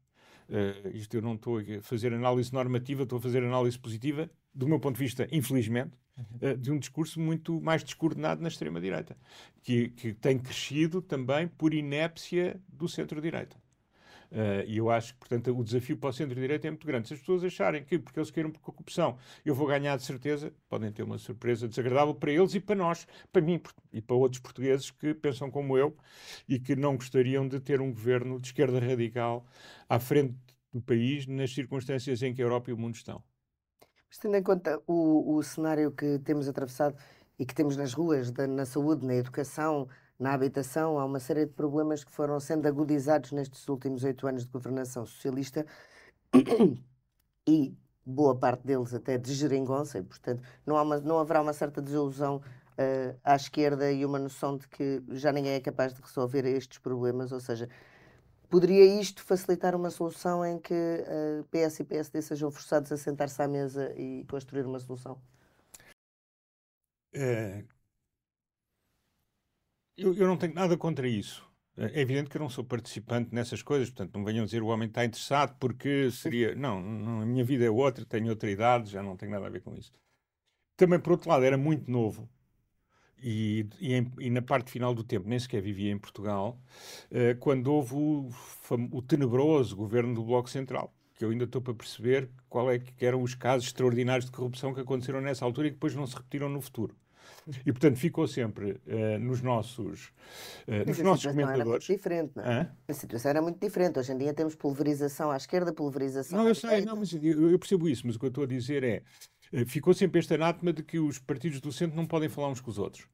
[0.47, 4.67] Uh, isto eu não estou a fazer análise normativa, estou a fazer análise positiva, do
[4.67, 5.97] meu ponto de vista, infelizmente,
[6.41, 9.17] uh, de um discurso muito mais descoordenado na extrema-direita,
[9.63, 13.57] que, que, tem crescido também por inépcia do centro-direita.
[14.31, 17.07] Uh, e eu acho que, portanto, o desafio para o centro-direita é muito grande.
[17.07, 20.51] Se as pessoas acharem que, porque eles queiram por corrupção, eu vou ganhar de certeza,
[20.67, 23.61] podem ter uma surpresa desagradável para eles e para nós, para mim
[23.93, 25.95] e para outros portugueses que pensam como eu
[26.49, 29.45] e que não gostariam de ter um governo de esquerda radical
[29.87, 30.35] à frente
[30.73, 33.23] do país nas circunstâncias em que a Europa e o mundo estão.
[34.09, 36.95] Mas tendo em conta o, o cenário que temos atravessado
[37.37, 39.87] e que temos nas ruas, da, na saúde, na educação,
[40.19, 44.45] na habitação, há uma série de problemas que foram sendo agudizados nestes últimos oito anos
[44.45, 45.65] de governação socialista
[47.47, 51.53] e boa parte deles até de geringonça, e portanto não, há uma, não haverá uma
[51.53, 56.01] certa desilusão uh, à esquerda e uma noção de que já ninguém é capaz de
[56.01, 57.67] resolver estes problemas, ou seja,
[58.49, 62.97] poderia isto facilitar uma solução em que uh, eh, PS e PSD sejam forçados a
[62.97, 65.21] sentar-se à mesa e construir uma solução?
[67.13, 67.63] É,
[69.97, 71.45] eu, eu não tenho nada contra isso.
[71.77, 74.87] É evidente que eu não sou participante nessas coisas, portanto, não venham dizer o homem
[74.87, 76.55] está interessado porque seria.
[76.55, 79.49] Não, não, a minha vida é outra, tenho outra idade, já não tenho nada a
[79.49, 79.91] ver com isso.
[80.77, 82.29] Também, por outro lado, era muito novo
[83.21, 86.59] e, e, em, e na parte final do tempo nem sequer vivia em Portugal,
[87.11, 88.29] uh, quando houve o,
[88.91, 90.93] o, tenebroso governo do Bloco Central.
[91.17, 94.73] Que eu ainda estou para perceber qual é que eram os casos extraordinários de corrupção
[94.73, 96.93] que aconteceram nessa altura e que depois não se repetiram no futuro.
[97.65, 100.07] E, portanto, ficou sempre uh, nos nossos,
[100.67, 101.59] uh, nos nossos comentadores.
[101.59, 102.71] Era muito diferente, não é?
[102.87, 103.99] A situação era muito diferente.
[103.99, 107.51] Hoje em dia temos pulverização à esquerda, pulverização não, à eu sei, Não, mas eu,
[107.51, 109.03] eu, percebo isso, mas o que eu estou a dizer é.
[109.51, 112.61] Uh, ficou sempre este anátema de que os partidos do centro não podem falar uns
[112.61, 113.07] com os outros.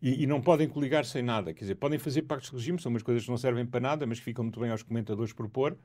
[0.00, 1.52] E, e, não podem coligar sem nada.
[1.54, 4.06] Quer dizer, podem fazer pactos de regime, são umas coisas que não servem para nada,
[4.06, 5.76] mas que ficam muito bem aos comentadores propor.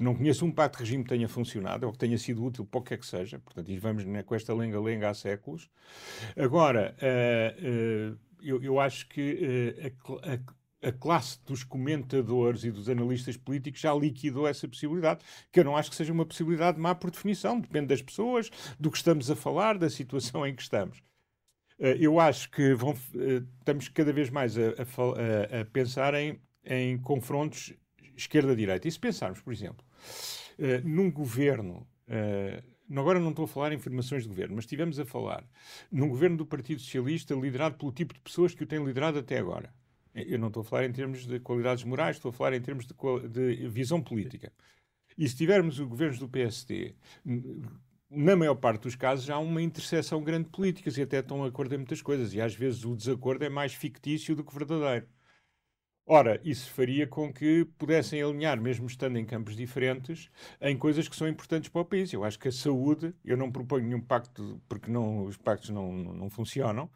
[0.00, 2.80] Não conheço um pacto de regime que tenha funcionado ou que tenha sido útil para
[2.80, 3.38] o que é que seja.
[3.38, 5.70] Portanto, e vamos né, com esta lenga-lenga há séculos.
[6.36, 10.38] Agora, uh, uh, eu, eu, acho que uh, a, a,
[10.82, 15.76] a classe dos comentadores e dos analistas políticos já liquidou essa possibilidade, que eu não
[15.76, 19.36] acho que seja uma possibilidade má por definição, depende das pessoas, do que estamos a
[19.36, 21.02] falar, da situação em que estamos.
[21.78, 26.40] Eh, eu acho que vão, eh, estamos cada vez mais a, a, a pensar em,
[26.64, 27.74] em confrontos
[28.16, 28.88] esquerda-direita.
[28.88, 29.84] E se pensarmos, por exemplo,
[30.58, 31.86] uh, num governo,
[32.90, 35.44] agora não estou a falar em formações de governo, mas estivemos a falar
[35.90, 39.38] num governo do Partido Socialista liderado pelo tipo de pessoas que o têm liderado até
[39.38, 39.72] agora.
[40.16, 42.86] Eu não estou a falar em termos de qualidades morais, estou a falar em termos
[42.86, 42.94] de,
[43.28, 44.52] de visão política.
[45.16, 46.94] E se tivermos os governos do PSD
[48.10, 51.48] na maior parte dos casos, há uma interseção grande de políticas e até estão a
[51.48, 52.32] acordo em muitas coisas.
[52.34, 55.06] E às vezes o desacordo é mais fictício do que verdadeiro.
[56.08, 61.16] Ora, isso faria com que pudessem alinhar, mesmo estando em campos diferentes, em coisas que
[61.16, 62.12] são importantes para o país.
[62.12, 65.92] Eu acho que a saúde, eu não proponho nenhum pacto, porque não, os pactos não,
[65.92, 66.88] não funcionam,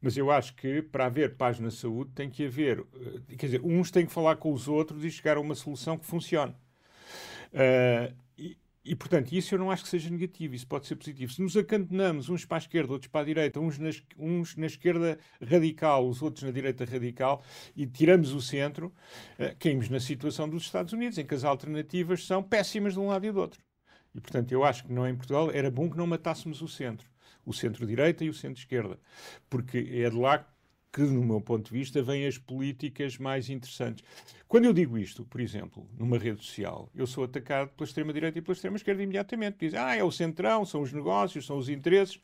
[0.00, 2.86] mas eu acho que para haver paz na saúde tem que haver,
[3.28, 5.98] eh, quer dizer, uns têm que falar com os outros e chegar a uma solução
[5.98, 6.54] que funcione.
[7.52, 8.14] Uh,
[8.96, 11.32] portanto, isso eu não acho que seja negativo, isso pode ser positivo.
[11.32, 14.66] Se nos acantonamos uns para a esquerda, outros para a direita, uns na, uns na
[14.66, 17.44] esquerda radical, os outros na direita radical,
[17.76, 18.92] e tiramos o centro,
[19.38, 23.06] uh, caímos na situação dos Estados Unidos, em que as alternativas são péssimas de um
[23.06, 23.60] lado e do outro.
[24.14, 27.08] E, portanto, eu acho que não em Portugal era bom que não matássemos o centro,
[27.46, 28.98] o centro-direita e o centro-esquerda,
[29.48, 30.46] porque é de lá
[30.92, 34.04] que, no meu ponto de vista, vêm as políticas mais interessantes.
[34.46, 38.42] Quando eu digo isto, por exemplo, numa rede social, eu sou atacado pela extrema-direita e
[38.42, 39.56] pela extrema-esquerda imediatamente.
[39.60, 42.20] Dizem, ah, é o centrão, são os negócios, são os interesses.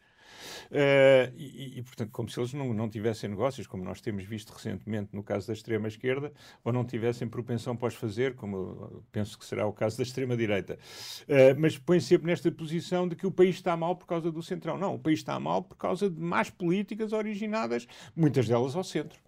[0.71, 4.51] Uh, e, e, portanto, como se eles não, não tivessem negócios, como nós temos visto
[4.51, 6.33] recentemente no caso da extrema-esquerda,
[6.65, 10.79] ou não tivessem propensão para os fazer, como penso que será o caso da extrema-direita.
[11.23, 14.43] Uh, mas põe sempre nesta posição de que o país está mal por causa do
[14.43, 14.77] centrão.
[14.79, 19.28] Não, o país está mal por causa de más políticas originadas, muitas delas ao centro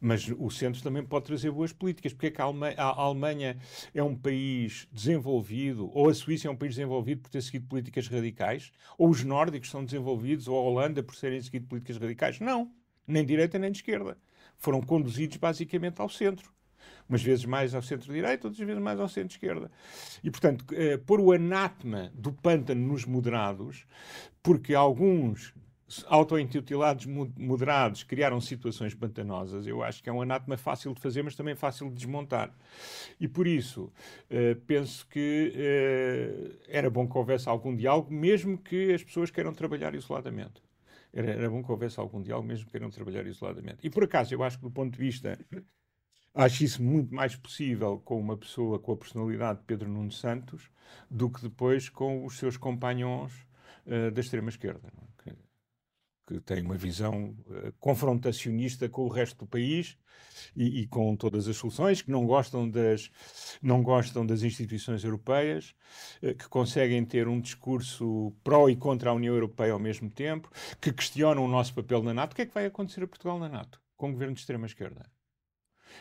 [0.00, 2.12] mas o centro também pode trazer boas políticas.
[2.12, 3.56] Porque é que a, a Alemanha
[3.94, 8.08] é um país desenvolvido, ou a Suíça é um país desenvolvido por ter seguido políticas
[8.08, 12.40] radicais, ou os nórdicos são desenvolvidos, ou a Holanda por terem seguido políticas radicais?
[12.40, 12.70] Não,
[13.06, 14.18] nem de direita nem de esquerda.
[14.58, 16.54] Foram conduzidos basicamente ao centro.
[17.08, 19.70] Umas vezes mais ao centro-direita, outras vezes mais ao centro-esquerda.
[20.22, 23.86] E, portanto, eh, pôr o anátema do pântano nos moderados,
[24.42, 25.54] porque alguns
[26.06, 31.36] auto-intitulados moderados criaram situações pantanosas, eu acho que é um anátema fácil de fazer, mas
[31.36, 32.52] também fácil de desmontar.
[33.20, 38.92] E por isso, uh, penso que uh, era bom que houvesse algum diálogo, mesmo que
[38.92, 40.60] as pessoas queiram trabalhar isoladamente.
[41.12, 43.78] Era, era bom que houvesse algum diálogo, mesmo que queiram trabalhar isoladamente.
[43.82, 45.38] E por acaso, eu acho que do ponto de vista
[46.34, 50.68] acho isso muito mais possível com uma pessoa com a personalidade de Pedro Nuno Santos
[51.10, 53.32] do que depois com os seus companhões
[53.86, 54.88] uh, da extrema-esquerda.
[54.88, 55.15] É?
[56.26, 59.96] Que tem uma visão uh, confrontacionista com o resto do país
[60.56, 63.10] e, e, com todas as soluções, que não gostam das,
[63.62, 65.74] não gostam das instituições europeias,
[66.22, 70.50] uh, que conseguem ter um discurso pró e contra a União Europeia ao mesmo tempo,
[70.80, 72.32] que questionam o nosso papel na NATO.
[72.32, 75.08] O que é que vai acontecer a Portugal na NATO, com o governo de extrema-esquerda?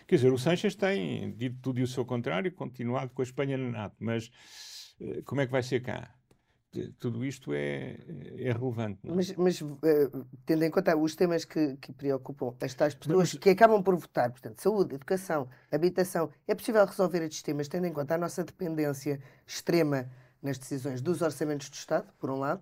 [0.07, 3.57] Quer dizer, o Sanches tem dito tudo e o seu contrário, continuado com a Espanha
[3.57, 4.31] na NATO, mas
[4.99, 6.15] uh, como é que vai ser cá?
[6.99, 7.97] Tudo isto é,
[8.37, 8.99] é relevante.
[9.03, 9.11] É?
[9.11, 9.77] Mas, mas uh,
[10.45, 13.95] tendo em conta os temas que, que preocupam as tais pessoas mas, que acabam por
[13.95, 18.43] votar, portanto, saúde, educação, habitação, é possível resolver estes temas tendo em conta a nossa
[18.43, 20.09] dependência extrema
[20.41, 22.61] nas decisões dos orçamentos do Estado, por um lado.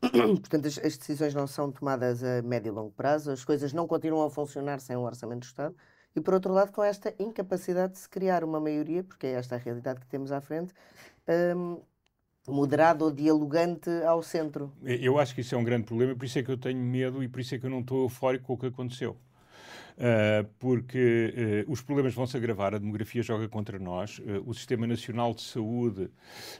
[0.00, 3.86] portanto, as, as, decisões não são tomadas a médio e longo prazo, as coisas não
[3.86, 5.74] continuam a funcionar sem um orçamento do Estado.
[6.14, 9.54] E, por outro lado, com esta incapacidade de se criar uma maioria, porque é esta
[9.54, 10.72] a realidade que temos à frente,
[11.54, 11.82] um,
[12.48, 14.72] moderado ou dialogante ao centro.
[14.84, 17.22] Eu acho que isso é um grande problema, por isso é que eu tenho medo
[17.22, 19.16] e por isso é que eu não estou eufórico com o que aconteceu.
[19.96, 24.52] Uh, porque uh, os problemas vão se agravar, a demografia joga contra nós, uh, o
[24.52, 26.10] Sistema Nacional de Saúde,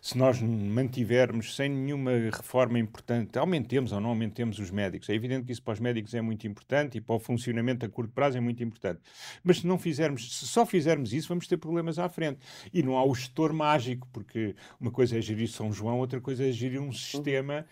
[0.00, 5.10] se nós mantivermos sem nenhuma reforma importante, aumentemos ou não aumentemos os médicos.
[5.10, 7.90] É evidente que isso para os médicos é muito importante e para o funcionamento a
[7.90, 9.00] curto prazo é muito importante.
[9.44, 12.38] Mas se não fizermos, se só fizermos isso, vamos ter problemas à frente.
[12.72, 16.42] E não há o gestor mágico, porque uma coisa é gerir São João, outra coisa
[16.42, 17.66] é gerir um sistema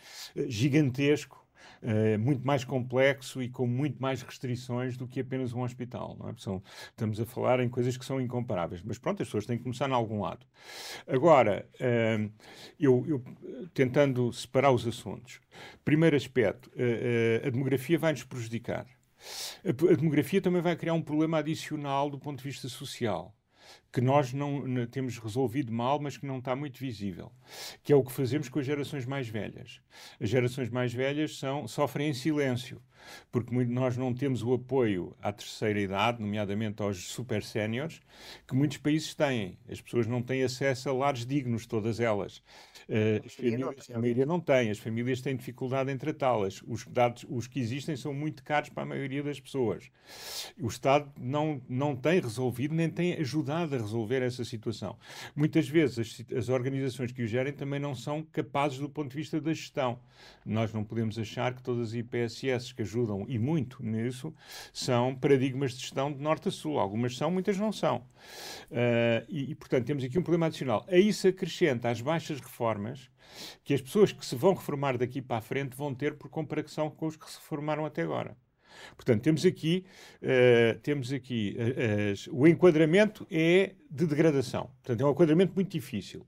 [0.47, 1.44] gigantesco
[1.85, 6.17] uh, muito mais complexo e com muito mais restrições do que apenas um hospital.
[6.19, 6.35] Não é?
[6.39, 8.83] São, estamos a falar em coisas que são incomparáveis.
[8.83, 10.47] Mas pronto, as pessoas têm que começar em algum lado.
[11.07, 12.33] Agora, uh,
[12.79, 13.23] eu, eu,
[13.73, 15.41] tentando separar os assuntos.
[15.85, 18.87] Primeiro aspecto, uh, a demografia vai-nos prejudicar.
[19.65, 23.35] A, a demografia também vai criar um problema adicional do ponto de vista social
[23.95, 27.31] que nós não, temos resolvido mal, mas que não está muito visível,
[27.81, 29.81] que é o que fazemos com as gerações mais velhas.
[30.21, 32.83] As gerações mais velhas são, sofrem em silêncio
[33.31, 38.01] porque nós não temos o apoio à terceira idade, nomeadamente aos super séniores,
[38.47, 39.59] que muitos países têm.
[39.69, 42.43] As pessoas não têm acesso a lares dignos, todas elas.
[42.89, 44.71] Uh, famílias, a maioria não tem.
[44.71, 46.63] As famílias têm dificuldade em tratá-las.
[46.67, 49.91] Os dados, os que existem são muito caros para a maioria das pessoas.
[50.61, 54.97] O Estado não, não tem resolvido, nem tem ajudado a resolver essa situação.
[55.35, 59.17] Muitas vezes as, as organizações que o gerem também não são capazes do ponto de
[59.17, 59.99] vista da gestão.
[60.45, 64.35] Nós não podemos achar que todas as IPSS que ajudam e muito nisso
[64.73, 66.79] são paradigmas de gestão de norte a sul.
[66.79, 67.99] Algumas são, muitas não são.
[68.71, 70.85] Uh, e, e, portanto, temos aqui um problema adicional.
[70.89, 73.11] A isso acrescenta as baixas reformas
[73.65, 76.91] que as pessoas que se vão reformar daqui para a frente vão ter por comparação
[76.91, 78.37] com os que se reformaram até agora.
[78.97, 79.85] Portanto, temos aqui,
[80.23, 84.71] uh, temos aqui uh, uh, o enquadramento é de degradação.
[84.83, 86.27] Portanto, é um enquadramento muito difícil.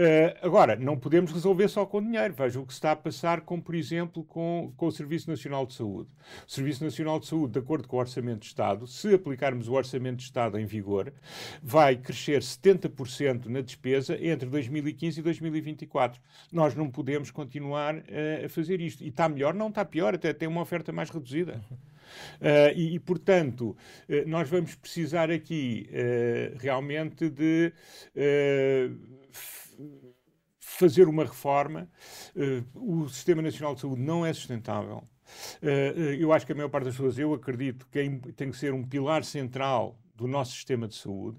[0.00, 2.32] Uh, agora, não podemos resolver só com dinheiro.
[2.32, 5.74] Veja o que está a passar, com, por exemplo, com, com o Serviço Nacional de
[5.74, 6.08] Saúde.
[6.48, 9.74] O Serviço Nacional de Saúde, de acordo com o Orçamento de Estado, se aplicarmos o
[9.74, 11.12] Orçamento de Estado em vigor,
[11.62, 16.18] vai crescer 70% na despesa entre 2015 e 2024.
[16.50, 19.04] Nós não podemos continuar uh, a fazer isto.
[19.04, 19.52] E está melhor?
[19.52, 21.60] Não está pior, até tem uma oferta mais reduzida.
[22.40, 23.76] Uh, e, e, portanto,
[24.08, 27.70] uh, nós vamos precisar aqui uh, realmente de
[30.58, 31.88] fazer uma reforma.
[32.34, 35.02] Uh, o Sistema Nacional de Saúde não é sustentável.
[35.62, 38.56] Uh, eu acho que a maior parte das pessoas, eu acredito que é, tem que
[38.56, 41.38] ser um pilar central do nosso sistema de saúde.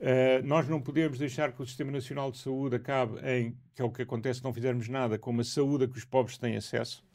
[0.00, 3.84] Uh, nós não podemos deixar que o Sistema Nacional de Saúde acabe em, que é
[3.84, 6.56] o que acontece se não fizermos nada, com uma saúde a que os pobres têm
[6.56, 7.06] acesso.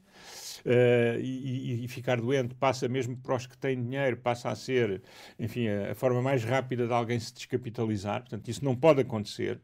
[0.66, 5.02] Uh, e, e, ficar doente passa mesmo para os que têm dinheiro, passa a ser,
[5.38, 8.22] enfim, a, a, forma mais rápida de alguém se descapitalizar.
[8.22, 9.60] Portanto, isso não pode acontecer.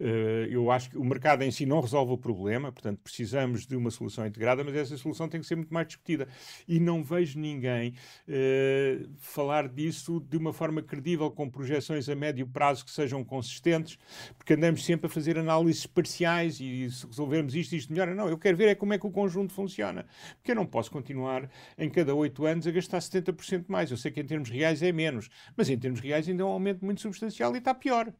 [0.00, 3.76] Uh, eu acho que o mercado em si não resolve o problema, portanto, precisamos de
[3.76, 6.28] uma solução integrada, mas essa solução tem que ser muito mais discutida.
[6.66, 7.94] E não vejo ninguém
[8.28, 13.98] uh, falar disso de uma forma credível, com projeções a médio prazo que sejam consistentes,
[14.36, 18.14] porque andamos sempre a fazer análises parciais e se resolvermos isto, isto melhora.
[18.14, 20.06] Não, eu quero ver é como é que o conjunto funciona.
[20.36, 21.48] Porque eu não posso continuar
[21.78, 23.90] em cada oito anos a gastar 70% mais.
[23.90, 26.50] Eu sei que em termos reais é menos, mas em termos reais ainda é um
[26.50, 28.12] aumento muito substancial e está pior.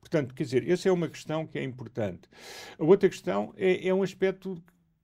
[0.00, 2.28] Portanto, quer dizer, essa é uma questão que é importante.
[2.78, 4.62] A outra questão é, é um aspecto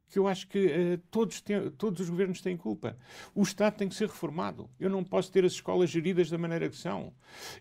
[0.09, 2.97] que eu acho que uh, todos, têm, todos os governos têm culpa.
[3.35, 4.71] O Estado tem que ser reformado.
[4.79, 7.13] Eu não posso ter as escolas geridas da maneira que são.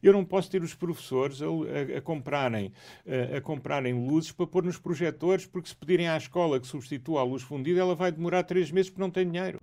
[0.01, 2.71] Eu não posso ter os professores a, a, a comprarem,
[3.05, 7.21] a, a, comprarem luzes para pôr nos projetores, porque se pedirem à escola que substitua
[7.21, 9.59] a luz fundida, ela vai demorar três meses porque não tem dinheiro.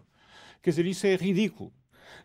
[0.60, 1.72] Quer dizer, isso é ridículo.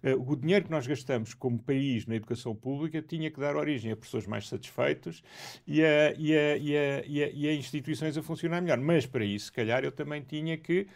[0.03, 3.91] Uh, o dinheiro que nós gastamos como país na educação pública tinha que dar origem
[3.91, 5.21] a pessoas mais satisfeitas
[5.65, 8.79] e a, e a, e a, e a, e a instituições a funcionar melhor.
[8.79, 10.87] Mas para isso, se calhar, eu também tinha que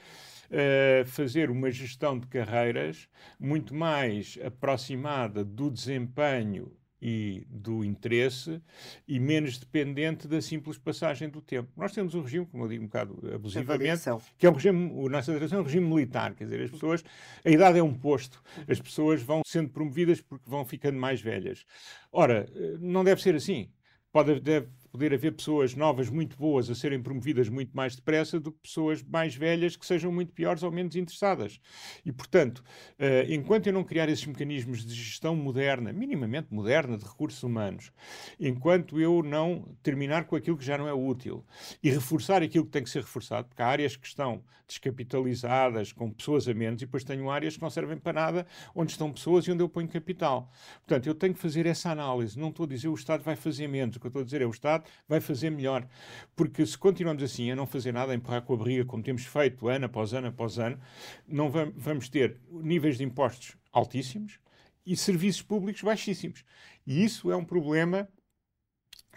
[0.52, 3.08] Uh, fazer uma gestão de carreiras
[3.40, 8.62] muito mais aproximada do desempenho e do interesse
[9.08, 11.72] e menos dependente da simples passagem do tempo.
[11.76, 14.04] Nós temos um regime, como eu digo um bocado abusivamente,
[14.38, 17.04] que é um regime, o nossa direção é um regime militar, quer dizer, as pessoas,
[17.44, 21.66] a idade é um posto, as pessoas vão sendo promovidas porque vão ficando mais velhas.
[22.12, 23.70] Ora, eh, não deve ser assim.
[24.12, 28.52] Pode, deve, poder haver pessoas novas muito boas a serem promovidas muito mais depressa do
[28.52, 31.60] que pessoas mais velhas que sejam muito piores ou menos interessadas.
[32.06, 37.06] E, portanto, uh, enquanto eu não criar esses mecanismos de gestão moderna, minimamente moderna, de
[37.06, 37.92] recursos humanos,
[38.40, 41.46] enquanto eu não terminar com aquilo que já não é útil
[41.82, 46.10] e reforçar aquilo que tem que ser reforçado, porque há áreas que estão descapitalizadas, com
[46.10, 49.46] pessoas a menos, e depois tenho áreas que não servem para nada, onde estão pessoas
[49.46, 50.50] e onde eu ponho capital.
[50.80, 52.40] Portanto, eu tenho que fazer essa análise.
[52.40, 54.42] Não estou a dizer o Estado vai fazer menos, o que eu estou a dizer
[54.42, 55.88] é o Estado vai fazer melhor.
[56.36, 59.26] Porque se continuamos assim, a não fazer nada, a empurrar com a barriga, como temos
[59.26, 60.80] feito ano após ano após ano,
[61.28, 64.40] não vamos ter níveis de impostos altíssimos
[64.86, 66.44] e serviços públicos baixíssimos.
[66.86, 68.08] E isso é um problema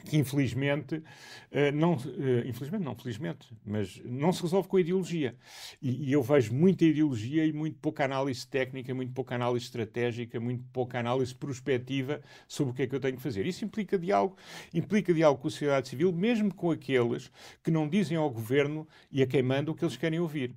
[0.04, 5.36] que infelizmente uh, não, uh, infelizmente não, felizmente, mas não se resolve com a ideologia.
[5.80, 10.38] E, e, eu vejo muita ideologia e muito pouca análise técnica, muito pouca análise estratégica,
[10.38, 13.46] muito pouca análise prospectiva sobre o que é que eu tenho que fazer.
[13.46, 14.36] Isso implica diálogo,
[14.72, 17.30] implica diálogo com a sociedade civil, mesmo com aqueles
[17.62, 20.54] que não dizem ao governo e a quem manda o que eles querem ouvir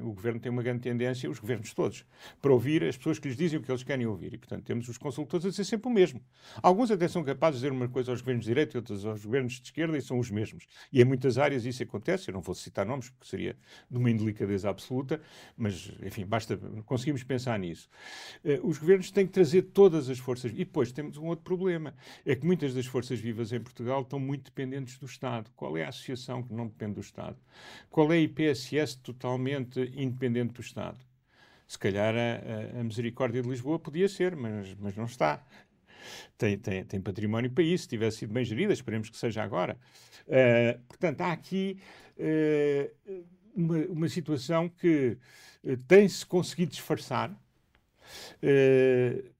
[0.00, 2.04] o governo tem uma grande tendência, os governos todos,
[2.40, 4.34] para ouvir as pessoas que lhes dizem o que eles querem ouvir.
[4.34, 6.20] E, portanto, temos os consultores a dizer sempre o mesmo.
[6.62, 9.24] Alguns até são capazes de dizer uma coisa aos governos de direita e outras aos
[9.24, 10.66] governos de esquerda e são os mesmos.
[10.92, 12.30] E em muitas áreas isso acontece.
[12.30, 13.56] Eu não vou citar nomes porque seria
[13.90, 15.20] de uma indelicadeza absoluta,
[15.56, 17.88] mas, enfim, basta, conseguimos pensar nisso.
[18.44, 20.52] Uh, os governos têm que trazer todas as forças.
[20.52, 21.94] E depois temos um outro problema:
[22.24, 25.50] é que muitas das forças vivas em Portugal estão muito dependentes do Estado.
[25.56, 27.36] Qual é a associação que não depende do Estado?
[27.90, 29.57] Qual é a IPSS totalmente
[29.94, 30.98] independente do Estado.
[31.66, 35.44] Se calhar a, a, Misericórdia de Lisboa podia ser, mas, mas não está.
[36.38, 39.76] Tem, tem, tem património para isso, se tivesse sido bem gerida, esperemos que seja agora.
[40.26, 41.78] Uh, portanto, há aqui
[42.16, 45.18] uh, uma, uma situação que
[45.64, 47.30] uh, tem-se conseguido disfarçar.
[48.42, 49.37] Uh,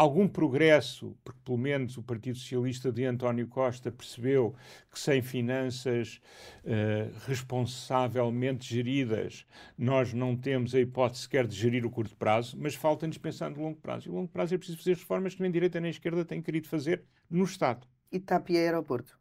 [0.00, 4.56] algum progresso, porque pelo menos o Partido Socialista de António Costa percebeu
[4.90, 6.22] que sem finanças
[6.64, 9.44] uh, responsavelmente geridas
[9.76, 13.60] nós não temos a hipótese sequer de gerir o curto prazo, mas falta-nos pensar no
[13.60, 14.08] longo prazo.
[14.08, 16.66] E o longo prazo é preciso fazer reformas que nem direita nem esquerda têm querido
[16.66, 17.86] fazer no Estado.
[18.10, 19.20] E TAP e aeroporto?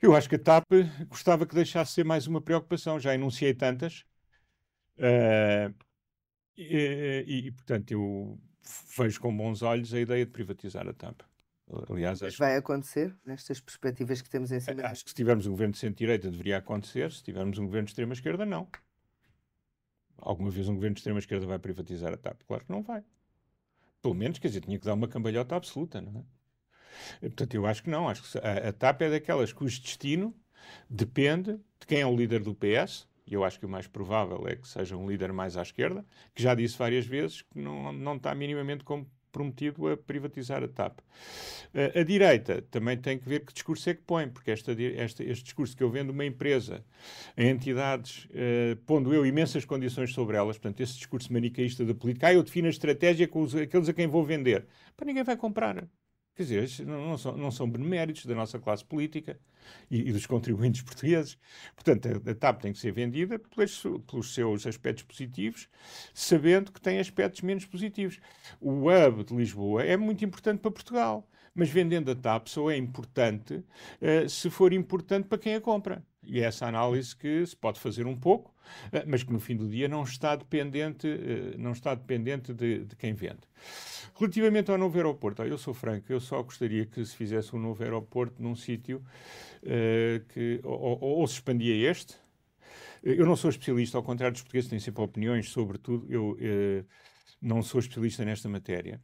[0.00, 0.66] Eu acho que a TAP
[1.08, 2.98] gostava que deixasse ser mais uma preocupação.
[2.98, 4.04] Já enunciei tantas.
[4.98, 5.72] Uh,
[6.56, 8.38] e, e, e, portanto, eu
[8.96, 11.22] vejo com bons olhos a ideia de privatizar a TAP.
[11.88, 12.38] Aliás, acho...
[12.38, 14.82] vai acontecer nestas perspectivas que temos em cima?
[14.82, 17.92] Acho que se tivermos um governo de centro-direita deveria acontecer, se tivermos um governo de
[17.92, 18.68] extrema-esquerda, não.
[20.18, 22.42] Alguma vez um governo de extrema-esquerda vai privatizar a TAP?
[22.46, 23.02] Claro que não vai.
[24.02, 26.24] Pelo menos, quer dizer, tinha que dar uma cambalhota absoluta, não é?
[27.20, 28.08] Portanto, eu acho que não.
[28.08, 30.34] Acho que a, a TAP é daquelas cujo destino
[30.88, 34.46] depende de quem é o líder do PS, e eu acho que o mais provável
[34.46, 36.04] é que seja um líder mais à esquerda,
[36.34, 41.00] que já disse várias vezes que não, não está minimamente comprometido a privatizar a TAP.
[41.00, 45.24] Uh, a direita também tem que ver que discurso é que põe, porque esta, esta,
[45.24, 46.84] este discurso que eu vendo uma empresa
[47.36, 52.26] em entidades, uh, pondo eu imensas condições sobre elas, portanto, esse discurso manicaísta da política,
[52.26, 54.66] ah, eu defino a estratégia com os, aqueles a quem vou vender,
[54.96, 55.88] para ninguém vai comprar.
[56.34, 59.38] Quer dizer, não, são, não são beneméritos da nossa classe política
[59.90, 61.38] e, e dos contribuintes portugueses.
[61.74, 65.68] Portanto, a, a, TAP tem que ser vendida pelos, pelos seus aspectos positivos,
[66.14, 68.18] sabendo que tem aspectos menos positivos.
[68.60, 72.76] O hub de Lisboa é muito importante para Portugal, mas vendendo a TAP só é
[72.76, 76.02] importante uh, se for importante para quem a compra.
[76.24, 78.54] E é essa análise que se pode fazer um pouco,
[78.92, 82.84] uh, mas que no fim do dia não está dependente, uh, não está dependente de,
[82.84, 83.40] de quem vende.
[84.18, 87.82] Relativamente ao novo aeroporto, eu sou franco, eu só gostaria que se fizesse um novo
[87.82, 89.02] aeroporto num sítio
[89.62, 92.16] uh, que ou, ou, se expandia este,
[93.02, 96.06] Eu não sou especialista, ao contrário dos portugueses, têm sempre opiniões sobre tudo.
[96.08, 96.36] Eu
[97.40, 99.00] não sou especialista nesta matéria.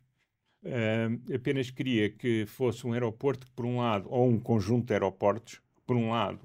[0.62, 4.92] Uh, apenas queria que fosse um aeroporto que, por um lado, ou um conjunto de
[4.92, 6.44] aeroportos, por um lado,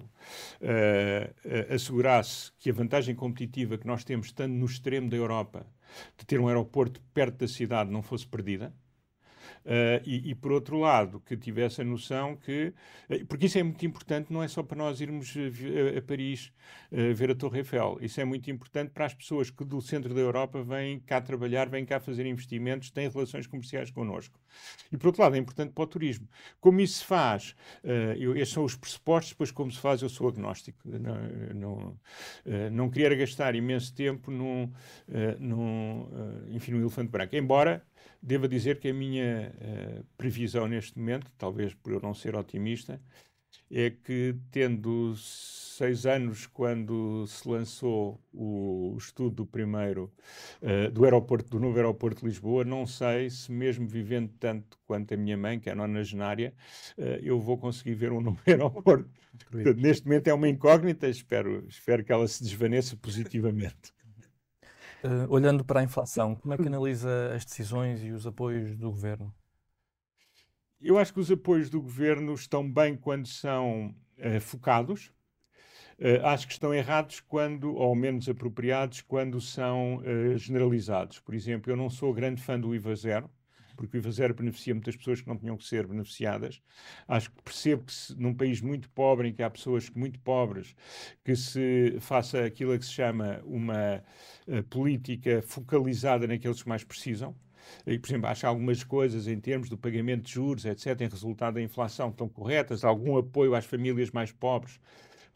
[0.61, 5.67] uh, assegurasse que a vantagem competitiva que nós temos, estando no extremo da Europa,
[6.17, 8.73] de ter um aeroporto perto da cidade, não fosse perdida.
[9.65, 12.73] Uh, e, e, por outro lado, que tivesse a noção que.
[13.09, 16.51] Uh, porque isso é muito importante, não é só para nós irmos a, a Paris
[16.91, 17.97] uh, ver a Torre Eiffel.
[18.01, 21.69] Isso é muito importante para as pessoas que do centro da Europa vêm cá trabalhar,
[21.69, 24.37] vêm cá fazer investimentos, têm relações comerciais connosco.
[24.91, 26.27] E por outro lado, é importante para o turismo.
[26.59, 27.55] Como isso se faz?
[28.17, 30.79] Eu, estes são os pressupostos, depois como se faz, eu sou agnóstico.
[30.85, 31.17] Não,
[31.55, 31.99] não,
[32.71, 34.71] não queria gastar imenso tempo num,
[35.39, 36.07] num,
[36.49, 37.35] enfim, num elefante branco.
[37.35, 37.83] Embora
[38.21, 43.01] Devo dizer que a minha uh, previsão neste momento, talvez por eu não ser otimista,
[43.69, 50.11] é que tendo seis anos quando se lançou o estudo do primeiro
[50.61, 55.13] uh, do aeroporto do novo aeroporto de Lisboa, não sei se mesmo vivendo tanto quanto
[55.13, 56.53] a minha mãe, que é nonagenária,
[56.97, 59.09] uh, eu vou conseguir ver um novo aeroporto.
[59.75, 63.91] neste momento é uma incógnita, espero, espero que ela se desvaneça positivamente.
[65.03, 68.89] Uh, olhando para a inflação, como é que analisa as decisões e os apoios do
[68.89, 69.33] governo?
[70.79, 75.11] Eu acho que os apoios do governo estão bem quando são uh, focados.
[75.99, 80.01] Uh, acho que estão errados quando, ou menos apropriados, quando são
[80.35, 81.19] generalizados.
[81.19, 83.29] Por exemplo, eu não sou grande fã do IVA zero
[83.75, 86.61] porque o IVA zero beneficia muitas pessoas que não tinham que ser beneficiadas.
[87.07, 90.75] Acho que percebo que se, num país muito pobre, em que há pessoas muito pobres,
[91.23, 94.03] que se faça aquilo que se chama uma
[94.47, 97.35] uh, política focalizada naqueles que mais precisam.
[97.87, 101.55] E, por exemplo, acho algumas coisas em termos do pagamento de juros, etc., em resultado
[101.55, 104.79] da inflação, estão corretas, algum apoio às famílias mais pobres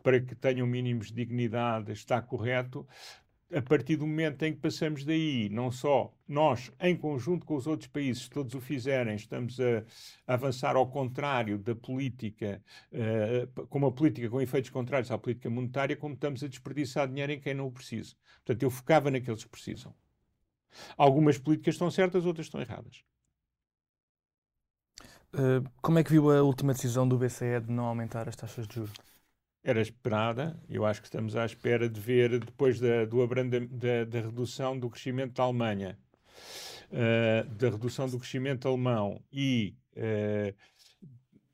[0.03, 2.87] para que tenham mínimos de dignidade está correto,
[3.53, 7.65] a partir do momento em que passamos daí, não só nós, em conjunto com os
[7.65, 9.83] outros países, todos o fizerem, estamos a,
[10.27, 15.49] a avançar ao contrário da política, uh, com uma política com efeitos contrários à política
[15.49, 18.15] monetária, como estamos a desperdiçar dinheiro em quem não o precisa.
[18.45, 19.95] Portanto, eu focava naqueles que precisam.
[20.97, 23.03] Algumas políticas estão certas, outras estão erradas.
[25.33, 28.67] Uh, como é que viu a última decisão do BCE de não aumentar as taxas
[28.67, 29.06] de juros?
[29.67, 30.57] Era esperada.
[30.69, 34.79] Eu acho que estamos à espera de ver, depois da, do abranda, da, da redução
[34.79, 35.99] do crescimento da Alemanha,
[36.89, 40.55] uh, da redução do crescimento alemão e, uh,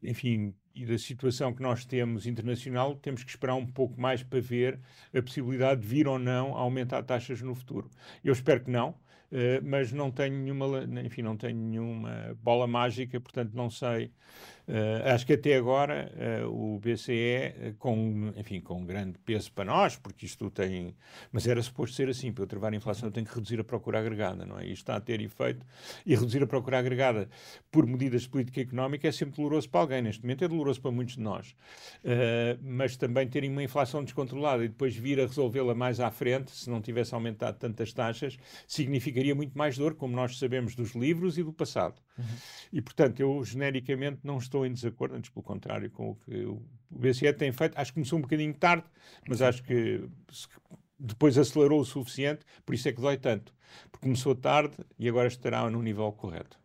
[0.04, 4.40] enfim, e da situação que nós temos internacional, temos que esperar um pouco mais para
[4.40, 4.80] ver
[5.12, 7.90] a possibilidade de vir ou não a aumentar taxas no futuro.
[8.24, 8.90] Eu espero que não.
[9.32, 14.12] Uh, mas não tenho nenhuma, enfim, não tenho nenhuma bola mágica, portanto não sei
[14.68, 16.10] Uh, acho que até agora
[16.46, 20.96] uh, o BCE, eh, com, enfim, com grande peso para nós, porque isto tem.
[21.34, 23.64] Mas era suposto ser assim: para eu travar a inflação, eu tenho que reduzir a
[23.64, 24.64] procura agregada, não é?
[24.64, 25.66] Isto está a ter efeito.
[26.06, 27.30] E reduzir a procura agregada
[27.70, 30.02] por medidas de política económica é sempre doloroso para alguém.
[30.02, 31.52] Neste momento é doloroso para muitos de nós.
[32.04, 36.52] Uh, mas também terem uma inflação descontrolada e depois vir a resolvê-la mais à frente,
[36.52, 41.38] se não tivesse aumentado tantas taxas, significaria muito mais dor, como nós sabemos dos livros
[41.38, 42.02] e do passado.
[42.18, 42.26] Uhum.
[42.72, 46.62] E, portanto, eu genericamente não estou em desacordo, antes pelo contrário, com o que o
[46.90, 47.78] BCE tem feito.
[47.78, 48.86] Acho que começou um bocadinho tarde,
[49.28, 50.08] mas acho que
[51.00, 53.54] depois acelerou o suficiente, por isso é que dói tanto.
[53.92, 56.60] Porque começou tarde e agora estará no nível correto.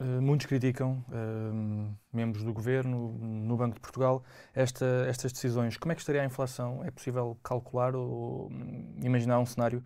[0.00, 4.22] Uh, muitos criticam, uh, membros do governo, no Banco de Portugal,
[4.54, 5.76] esta, estas decisões.
[5.76, 6.84] Como é que estaria a inflação?
[6.84, 9.82] É possível calcular ou um, imaginar um cenário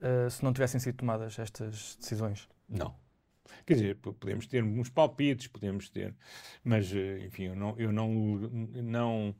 [0.00, 2.48] uh, se não tivessem sido tomadas estas decisões?
[2.68, 2.94] Não.
[3.66, 6.14] Quer dizer, podemos ter uns palpites, podemos ter,
[6.64, 9.36] mas eh, enfim, eu não, eu não, não,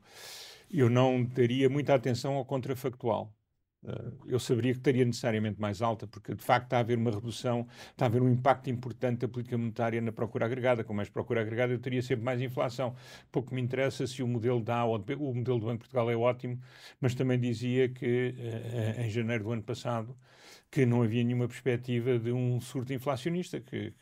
[0.69, 3.33] eu não daria muita atenção ao contrafactual.
[4.27, 7.65] Eu saberia que estaria necessariamente mais alta, porque de facto está a haver uma redução,
[7.91, 10.83] está a haver um impacto importante da política monetária na procura agregada.
[10.83, 12.93] Com mais procura agregada, eu teria sempre mais inflação.
[13.31, 16.15] Pouco me interessa se o modelo da ou o modelo do Banco de Portugal é
[16.17, 16.59] ótimo,
[16.99, 20.17] mas também dizia que uh, em janeiro do ano passado
[20.69, 23.93] que não havia nenhuma perspectiva de um surto inflacionista, que,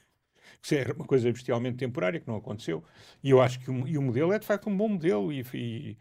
[0.61, 2.83] que era uma coisa bestialmente temporária, que não aconteceu.
[3.23, 5.45] E eu acho que o, e o modelo é de facto um bom modelo e,
[5.53, 5.97] e,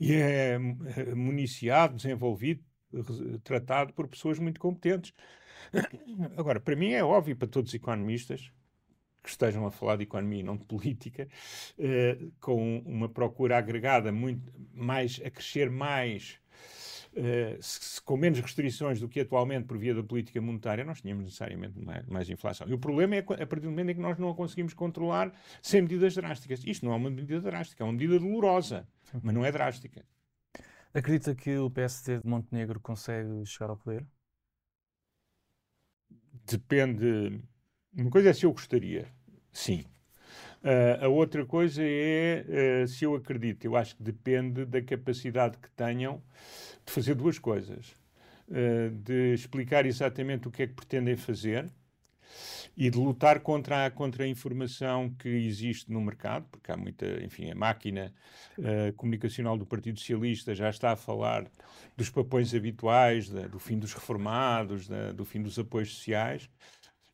[0.00, 0.58] e é
[1.14, 2.62] municiado, desenvolvido,
[3.44, 5.12] tratado por pessoas muito competentes.
[6.36, 8.50] Agora, para mim é óbvio, para todos os economistas
[9.22, 11.28] que estejam a falar de economia e não de política,
[11.78, 16.40] eh, com uma procura agregada muito mais a crescer mais
[17.12, 21.24] Uh, se, com menos restrições do que atualmente por via da política monetária, nós tínhamos
[21.24, 22.68] necessariamente mais, mais, inflação.
[22.68, 25.32] E o problema é a partir do momento em que nós não a conseguimos controlar
[25.60, 26.62] sem medidas drásticas.
[26.64, 28.86] Isto não é uma medida drástica, é uma medida dolorosa,
[29.24, 30.04] mas não é drástica.
[30.92, 34.04] Acredita que o PSD de Montenegro consegue chegar ao poder?
[36.44, 37.40] Depende.
[37.96, 39.06] Uma coisa é se eu gostaria,
[39.52, 39.84] sim.
[40.62, 43.64] Uh, a outra coisa é uh, se eu acredito.
[43.64, 46.22] Eu acho que depende da capacidade que tenham
[46.84, 47.94] de fazer duas coisas:
[48.48, 51.70] uh, de explicar exatamente o que é que pretendem fazer
[52.76, 57.06] e de lutar contra a, contra a informação que existe no mercado, porque há muita,
[57.22, 58.12] enfim, a máquina
[58.58, 61.46] uh, comunicacional do Partido Socialista já está a falar
[61.96, 66.48] dos papões habituais, da, do fim dos reformados, da, do fim dos apoios sociais.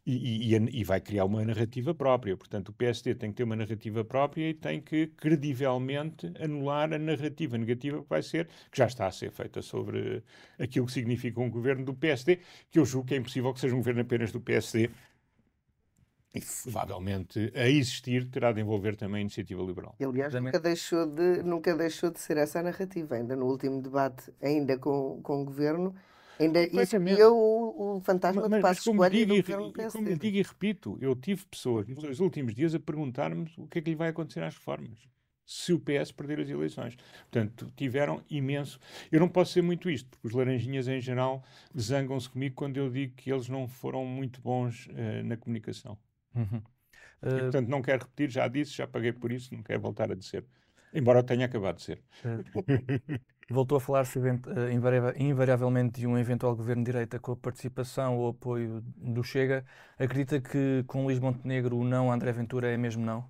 [0.08, 2.36] E, e, e, vai criar uma narrativa própria.
[2.36, 6.98] Portanto, o PSD tem que ter uma narrativa própria e tem que credivelmente anular a
[6.98, 10.22] narrativa negativa que vai ser, que já está a ser feita sobre
[10.60, 12.38] aquilo que significa um governo do PSD,
[12.70, 14.90] que eu julgo que é impossível que seja um governo apenas do PSD,
[16.36, 19.94] e provavelmente a existir terá de envolver também a iniciativa liberal.
[19.98, 23.16] E, aliás, nunca deixou, de, nunca deixou de ser essa a narrativa.
[23.16, 25.94] Ainda no último debate, ainda com, com o governo,
[26.38, 30.42] ainda espiou o, o fantasma mas, de Passos Coelho e do Como eu digo e
[30.42, 34.08] repito, eu tive pessoas nos últimos dias a perguntar-me o que é que lhe vai
[34.08, 34.98] acontecer às reformas
[35.46, 36.96] se o PS perder as eleições.
[37.30, 38.80] Portanto, tiveram imenso.
[39.12, 41.44] Eu não posso ser muito isto, porque os laranjinhas em geral
[41.78, 45.96] zangam-se comigo quando eu digo que eles não foram muito bons uh, na comunicação.
[46.36, 46.62] Uhum.
[47.22, 47.28] Uh...
[47.28, 50.14] E, portanto, não quero repetir, já disse, já paguei por isso, não quero voltar a
[50.14, 50.44] dizer.
[50.92, 52.02] Embora eu tenha acabado de ser.
[52.24, 53.20] Uh,
[53.50, 54.32] voltou a falar-se uh,
[55.18, 59.64] invariavelmente de um eventual governo de direita com a participação ou apoio do Chega.
[59.98, 63.28] Acredita que com Luís Montenegro o não André Ventura é mesmo não?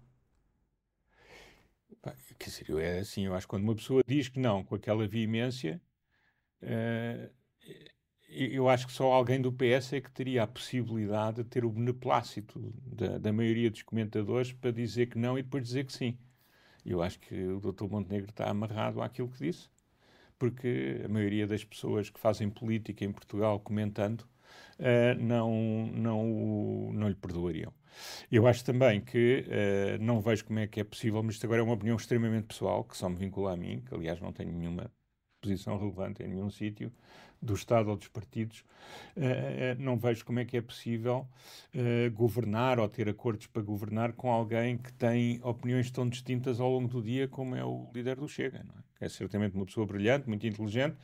[2.38, 5.08] Quer dizer, é assim, eu acho que quando uma pessoa diz que não com aquela
[5.08, 5.80] veemência,
[6.62, 7.30] uh,
[8.36, 11.70] eu acho que só alguém do PS é que teria a possibilidade de ter o
[11.70, 16.18] beneplácito da, da maioria dos comentadores para dizer que não e depois dizer que sim.
[16.84, 17.86] Eu acho que o Dr.
[17.90, 19.68] Montenegro está amarrado àquilo que disse,
[20.38, 24.20] porque a maioria das pessoas que fazem política em Portugal comentando
[24.78, 27.72] uh, não, não, não lhe perdoariam.
[28.30, 31.60] Eu acho também que uh, não vejo como é que é possível, mas isto agora
[31.60, 34.52] é uma opinião extremamente pessoal, que só me vincula a mim, que aliás não tenho
[34.52, 34.90] nenhuma
[35.40, 36.92] posição relevante em nenhum sítio,
[37.40, 38.64] do Estado ou dos partidos,
[39.16, 41.26] uh, não vejo como é que é possível
[41.74, 46.70] uh, governar ou ter acordos para governar com alguém que tem opiniões tão distintas ao
[46.70, 48.64] longo do dia como é o líder do Chega.
[48.64, 49.06] Não é?
[49.06, 50.96] é certamente uma pessoa brilhante, muito inteligente,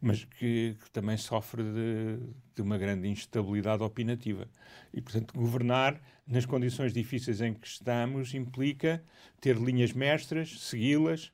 [0.00, 2.18] mas que, que também sofre de,
[2.56, 4.48] de, uma grande instabilidade opinativa.
[4.92, 9.02] E, portanto, governar nas condições difíceis em que estamos implica
[9.40, 11.32] ter linhas mestras, segui-las,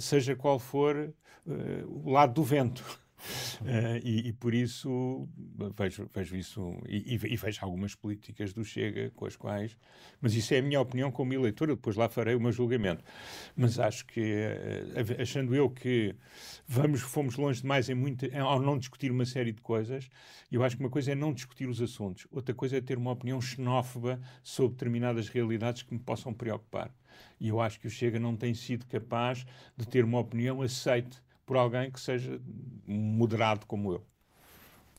[0.00, 1.12] seja qual for
[1.86, 2.84] o lado do vento.
[3.60, 5.28] Uh, e, e, por isso
[5.76, 9.76] vejo, vejo isso e, e, vejo algumas políticas do Chega com as quais,
[10.20, 13.04] mas isso é a minha opinião como eleitor, depois lá farei o meu julgamento.
[13.54, 16.14] Mas acho que, uh, achando eu que
[16.66, 20.08] vamos, fomos longe demais em muito, em, ao não discutir uma série de coisas,
[20.50, 23.12] eu acho que uma coisa é não discutir os assuntos, outra coisa é ter uma
[23.12, 26.90] opinião xenófoba sobre determinadas realidades que me possam preocupar.
[27.38, 29.46] E eu acho que o Chega não tem sido capaz
[29.76, 31.20] de ter uma opinião aceite
[31.50, 32.40] por alguém que seja
[32.86, 34.06] moderado como eu.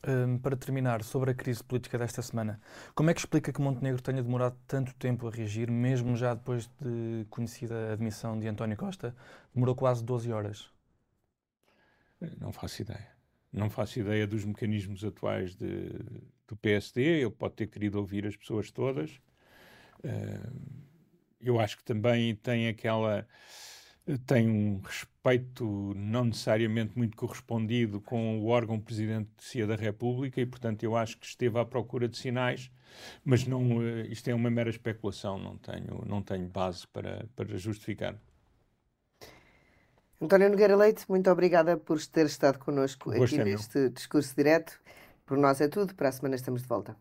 [0.06, 2.60] Um, para terminar, sobre a crise política desta semana,
[2.94, 6.70] como é que explica que Montenegro tenha demorado tanto tempo a reagir, mesmo já depois
[6.82, 9.16] de conhecida a admissão de António Costa?
[9.56, 10.70] Demorou quase 12 horas.
[12.38, 13.08] Não faço ideia.
[13.54, 15.88] Não faço ideia dos mecanismos atuais de,
[16.50, 17.22] do PSD.
[17.22, 19.22] Ele pode ter querido ouvir as pessoas todas.
[20.04, 20.92] Uh,
[21.40, 23.26] eu acho que também tem aquela
[24.20, 30.84] tem um respeito não necessariamente muito correspondido com o órgão Presidente da República e, portanto,
[30.84, 32.72] eu acho que esteve à procura de sinais,
[33.24, 37.58] mas não, eh, isto é uma mera especulação, não tenho, não tenho base para, para
[37.58, 38.16] justificar.
[40.22, 44.80] António Nogueira Leite, muito obrigada por ter estado connosco aqui neste discurso direto.
[45.26, 46.96] Por nós é tudo, para a semana estamos de volta.